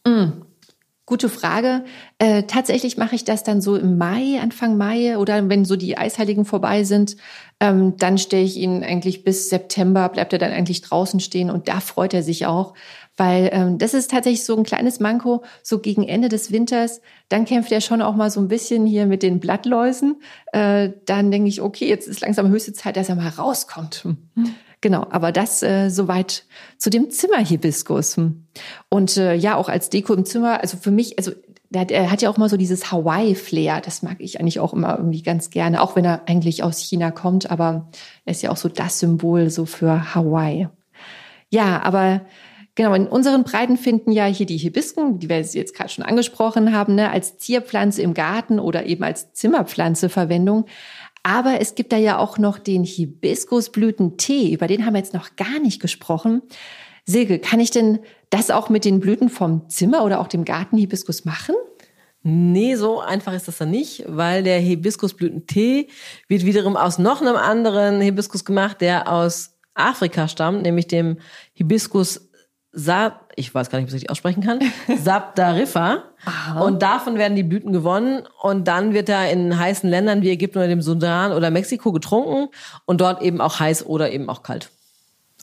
Gute 1.07 1.31
Frage. 1.31 1.83
Äh, 2.19 2.43
tatsächlich 2.43 2.99
mache 2.99 3.15
ich 3.15 3.25
das 3.25 3.43
dann 3.43 3.63
so 3.63 3.77
im 3.77 3.97
Mai, 3.97 4.39
Anfang 4.43 4.77
Mai 4.77 5.17
oder 5.17 5.49
wenn 5.49 5.65
so 5.65 5.77
die 5.77 5.97
Eisheiligen 5.97 6.45
vorbei 6.45 6.85
sind, 6.85 7.17
ähm, 7.59 7.97
dann 7.97 8.19
stelle 8.19 8.45
ich 8.45 8.57
ihn 8.57 8.85
eigentlich 8.85 9.25
bis 9.25 9.49
September, 9.49 10.09
bleibt 10.11 10.33
er 10.33 10.39
dann 10.39 10.53
eigentlich 10.53 10.83
draußen 10.83 11.21
stehen 11.21 11.51
und 11.51 11.69
da 11.69 11.81
freut 11.81 12.13
er 12.13 12.23
sich 12.23 12.47
auch, 12.47 12.75
weil 13.17 13.51
ähm, 13.53 13.79
das 13.79 13.95
ist 13.95 14.11
tatsächlich 14.11 14.45
so 14.45 14.57
ein 14.57 14.63
kleines 14.63 15.01
Manko, 15.01 15.43
so 15.63 15.79
gegen 15.79 16.03
Ende 16.03 16.29
des 16.29 16.51
Winters, 16.51 17.01
dann 17.29 17.45
kämpft 17.45 17.73
er 17.73 17.81
schon 17.81 18.03
auch 18.03 18.15
mal 18.15 18.31
so 18.31 18.41
ein 18.41 18.49
bisschen 18.49 18.87
hier 18.87 19.07
mit 19.07 19.23
den 19.23 19.41
Blattläusen. 19.41 20.23
Äh, 20.53 20.91
dann 21.05 21.31
denke 21.31 21.49
ich, 21.49 21.61
okay, 21.61 21.89
jetzt 21.89 22.09
ist 22.09 22.21
langsam 22.21 22.49
höchste 22.49 22.73
Zeit, 22.73 22.97
dass 22.97 23.09
er 23.09 23.17
mal 23.17 23.29
rauskommt. 23.29 24.07
Genau, 24.81 25.07
aber 25.11 25.31
das 25.31 25.63
äh, 25.63 25.91
soweit 25.91 26.45
zu 26.77 26.91
dem 26.91 27.11
Zimmerhibiskus. 27.11 28.17
Und 28.89 29.17
äh, 29.17 29.35
ja, 29.35 29.57
auch 29.57 29.69
als 29.69 29.91
Deko 29.91 30.15
im 30.15 30.25
Zimmer, 30.25 30.61
also 30.61 30.77
für 30.77 30.91
mich, 30.91 31.19
also 31.19 31.31
der 31.71 32.11
hat 32.11 32.21
ja 32.21 32.29
auch 32.29 32.37
mal 32.37 32.49
so 32.49 32.57
dieses 32.57 32.93
Hawaii-Flair. 32.93 33.81
Das 33.81 34.03
mag 34.03 34.17
ich 34.19 34.41
eigentlich 34.41 34.61
auch 34.61 34.75
immer 34.75 34.99
irgendwie 34.99 35.23
ganz 35.23 35.51
gerne, 35.51 35.81
auch 35.81 35.97
wenn 35.97 36.05
er 36.05 36.23
eigentlich 36.27 36.63
aus 36.63 36.81
China 36.81 37.11
kommt, 37.11 37.51
aber 37.51 37.89
er 38.25 38.33
ist 38.33 38.43
ja 38.43 38.51
auch 38.51 38.57
so 38.57 38.69
das 38.69 38.99
Symbol 38.99 39.49
so 39.49 39.65
für 39.65 40.15
Hawaii. 40.15 40.69
Ja, 41.49 41.83
aber 41.83 42.23
genau, 42.75 42.95
in 42.95 43.07
unseren 43.07 43.45
Breiten 43.45 43.77
finden 43.77 44.13
ja 44.13 44.27
hier 44.27 44.47
die 44.47 44.57
Hibisken, 44.57 45.19
die 45.19 45.29
wir 45.29 45.41
jetzt 45.41 45.75
gerade 45.75 45.91
schon 45.91 46.05
angesprochen 46.05 46.75
haben, 46.75 46.95
ne, 46.95 47.11
als 47.11 47.39
Zierpflanze 47.39 48.03
im 48.03 48.15
Garten 48.15 48.59
oder 48.59 48.87
eben 48.87 49.05
als 49.05 49.33
Zimmerpflanze 49.33 50.09
Verwendung. 50.09 50.67
Aber 51.23 51.61
es 51.61 51.75
gibt 51.75 51.93
da 51.93 51.97
ja 51.97 52.19
auch 52.19 52.39
noch 52.39 52.59
den 52.59 52.85
Hibiskusblütentee, 52.85 54.53
über 54.53 54.67
den 54.67 54.85
haben 54.85 54.95
wir 54.95 55.01
jetzt 55.01 55.15
noch 55.15 55.37
gar 55.37 55.61
nicht 55.61 55.81
gesprochen. 55.81 56.43
Silke, 57.05 57.39
kann 57.39 57.61
ich 57.61 57.71
denn 57.71 58.01
das 58.31 58.51
auch 58.51 58.69
mit 58.69 58.85
den 58.85 59.01
Blüten 59.01 59.29
vom 59.29 59.69
Zimmer 59.69 60.05
oder 60.05 60.21
auch 60.21 60.29
dem 60.29 60.45
Gartenhibiskus 60.45 61.25
machen? 61.25 61.55
Nee, 62.25 62.77
so 62.77 63.01
einfach 63.01 63.33
ist 63.33 63.49
das 63.49 63.59
dann 63.59 63.71
nicht, 63.71 64.05
weil 64.07 64.45
der 64.45 64.61
Hibiskusblütentee 64.61 65.89
wird 66.29 66.45
wiederum 66.45 66.77
aus 66.77 66.99
noch 66.99 67.21
einem 67.21 67.35
anderen 67.35 68.01
Hibiskus 68.01 68.45
gemacht, 68.45 68.81
der 68.81 69.11
aus 69.11 69.57
Afrika 69.75 70.29
stammt, 70.29 70.63
nämlich 70.63 70.87
dem 70.87 71.19
Hibiscus 71.53 72.31
Sa 72.73 73.21
ich 73.37 73.55
weiß 73.55 73.71
gar 73.71 73.79
nicht, 73.79 73.85
ob 73.85 73.89
ich 73.89 73.93
es 73.93 73.95
richtig 73.97 74.11
aussprechen 74.11 74.43
kann, 74.43 74.61
Sabdarifa. 75.03 76.05
Und 76.61 76.83
davon 76.83 77.19
werden 77.19 77.37
die 77.37 77.43
Blüten 77.43 77.73
gewonnen 77.73 78.23
und 78.43 78.69
dann 78.69 78.95
wird 78.95 79.09
er 79.09 79.31
in 79.31 79.59
heißen 79.59 79.89
Ländern 79.89 80.23
wie 80.23 80.31
Ägypten 80.31 80.59
oder 80.59 80.69
dem 80.69 80.83
Sudan 80.83 81.33
oder 81.33 81.51
Mexiko 81.51 81.93
getrunken 81.93 82.49
und 82.85 83.01
dort 83.01 83.23
eben 83.23 83.41
auch 83.41 83.59
heiß 83.61 83.87
oder 83.87 84.11
eben 84.11 84.29
auch 84.29 84.43
kalt. 84.43 84.71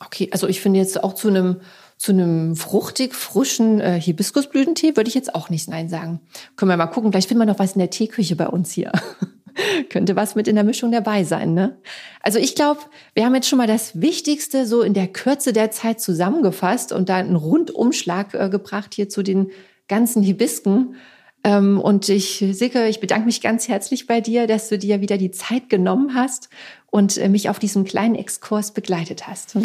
Okay, 0.04 0.28
also 0.32 0.48
ich 0.48 0.60
finde 0.60 0.78
jetzt 0.78 1.02
auch 1.02 1.14
zu 1.14 1.28
einem 1.28 1.60
zu 1.98 2.12
einem 2.12 2.56
fruchtig 2.56 3.14
frischen 3.14 3.78
äh, 3.78 4.00
Hibiskusblütentee 4.00 4.96
würde 4.96 5.08
ich 5.08 5.14
jetzt 5.14 5.34
auch 5.34 5.50
nicht 5.50 5.68
nein 5.68 5.90
sagen. 5.90 6.20
Können 6.56 6.70
wir 6.70 6.78
mal 6.78 6.86
gucken, 6.86 7.12
vielleicht 7.12 7.28
finden 7.28 7.42
wir 7.42 7.52
noch 7.52 7.58
was 7.58 7.74
in 7.74 7.78
der 7.78 7.90
Teeküche 7.90 8.36
bei 8.36 8.48
uns 8.48 8.72
hier. 8.72 8.90
Könnte 9.88 10.16
was 10.16 10.34
mit 10.34 10.48
in 10.48 10.54
der 10.54 10.64
Mischung 10.64 10.92
dabei 10.92 11.24
sein, 11.24 11.54
ne? 11.54 11.78
Also 12.22 12.38
ich 12.38 12.54
glaube, 12.54 12.80
wir 13.14 13.24
haben 13.24 13.34
jetzt 13.34 13.48
schon 13.48 13.58
mal 13.58 13.66
das 13.66 14.00
Wichtigste 14.00 14.66
so 14.66 14.82
in 14.82 14.94
der 14.94 15.08
Kürze 15.08 15.52
der 15.52 15.70
Zeit 15.70 16.00
zusammengefasst 16.00 16.92
und 16.92 17.08
da 17.08 17.16
einen 17.16 17.36
Rundumschlag 17.36 18.34
äh, 18.34 18.48
gebracht 18.48 18.94
hier 18.94 19.08
zu 19.08 19.22
den 19.22 19.50
ganzen 19.88 20.22
Hibisken. 20.22 20.96
Ähm, 21.42 21.80
und 21.80 22.08
ich, 22.08 22.44
Sicke, 22.52 22.88
ich 22.88 23.00
bedanke 23.00 23.26
mich 23.26 23.40
ganz 23.40 23.68
herzlich 23.68 24.06
bei 24.06 24.20
dir, 24.20 24.46
dass 24.46 24.68
du 24.68 24.78
dir 24.78 25.00
wieder 25.00 25.16
die 25.16 25.30
Zeit 25.30 25.68
genommen 25.70 26.14
hast 26.14 26.50
und 26.90 27.16
äh, 27.16 27.28
mich 27.28 27.48
auf 27.48 27.58
diesem 27.58 27.84
kleinen 27.84 28.14
Exkurs 28.14 28.72
begleitet 28.72 29.26
hast 29.26 29.56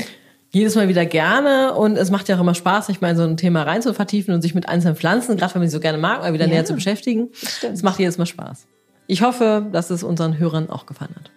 jedes 0.56 0.75
Mal 0.75 0.88
wieder 0.88 1.06
gerne 1.06 1.74
und 1.74 1.98
es 1.98 2.12
macht 2.12 2.30
ja 2.30 2.38
auch 2.38 2.39
immer 2.39 2.56
Spaß, 2.56 2.88
sich 2.88 3.01
mal 3.01 3.10
in 3.10 3.18
so 3.18 3.24
ein 3.24 3.36
Thema 3.36 3.63
rein 3.63 3.82
zu 3.82 3.94
vertiefen 3.94 4.34
und 4.34 4.42
sich 4.42 4.56
mit 4.56 4.70
einzelnen 4.70 4.96
Pflanzen, 4.96 5.36
gerade 5.36 5.54
wenn 5.54 5.62
man 5.62 5.70
sie 5.70 5.74
so 5.74 5.82
gerne 5.82 5.98
mag, 5.98 6.22
mal 6.22 6.32
wieder 6.32 6.46
ja, 6.46 6.51
näher 6.51 6.63
zu 6.63 6.74
beschäftigen. 6.74 7.27
Es 7.62 7.84
macht 7.84 8.00
jedes 8.00 8.18
Mal 8.18 8.25
Spaß. 8.25 8.65
Ich 9.07 9.21
hoffe, 9.21 9.67
dass 9.71 9.89
es 9.89 10.03
unseren 10.03 10.38
Hörern 10.38 10.69
auch 10.69 10.85
gefallen 10.85 11.15
hat. 11.15 11.31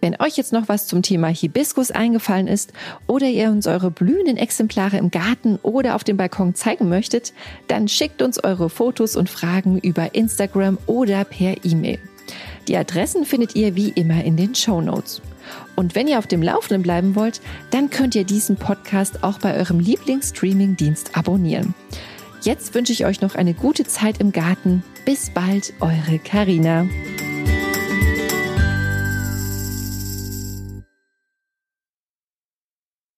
Wenn 0.00 0.20
euch 0.20 0.36
jetzt 0.36 0.52
noch 0.52 0.68
was 0.68 0.86
zum 0.86 1.02
Thema 1.02 1.28
Hibiskus 1.28 1.90
eingefallen 1.90 2.46
ist 2.46 2.72
oder 3.06 3.26
ihr 3.26 3.50
uns 3.50 3.66
eure 3.66 3.90
blühenden 3.90 4.36
Exemplare 4.36 4.98
im 4.98 5.10
Garten 5.10 5.58
oder 5.62 5.94
auf 5.94 6.04
dem 6.04 6.16
Balkon 6.16 6.54
zeigen 6.54 6.88
möchtet, 6.88 7.32
dann 7.66 7.88
schickt 7.88 8.22
uns 8.22 8.42
eure 8.42 8.70
Fotos 8.70 9.16
und 9.16 9.30
Fragen 9.30 9.78
über 9.78 10.14
Instagram 10.14 10.78
oder 10.86 11.24
per 11.24 11.64
E-Mail. 11.64 11.98
Die 12.68 12.76
Adressen 12.76 13.24
findet 13.24 13.56
ihr 13.56 13.74
wie 13.74 13.88
immer 13.90 14.22
in 14.22 14.36
den 14.36 14.54
Show 14.54 14.80
Notes. 14.80 15.22
Und 15.76 15.94
wenn 15.94 16.08
ihr 16.08 16.18
auf 16.18 16.26
dem 16.26 16.42
Laufenden 16.42 16.82
bleiben 16.82 17.14
wollt, 17.14 17.40
dann 17.70 17.90
könnt 17.90 18.14
ihr 18.14 18.24
diesen 18.24 18.56
Podcast 18.56 19.22
auch 19.22 19.38
bei 19.38 19.56
eurem 19.56 19.80
Lieblingsstreaming-Dienst 19.80 21.16
abonnieren. 21.16 21.74
Jetzt 22.46 22.76
wünsche 22.76 22.92
ich 22.92 23.04
euch 23.04 23.22
noch 23.22 23.34
eine 23.34 23.54
gute 23.54 23.82
Zeit 23.82 24.20
im 24.20 24.30
Garten. 24.30 24.84
Bis 25.04 25.30
bald, 25.30 25.72
eure 25.80 26.20
Karina. 26.20 26.86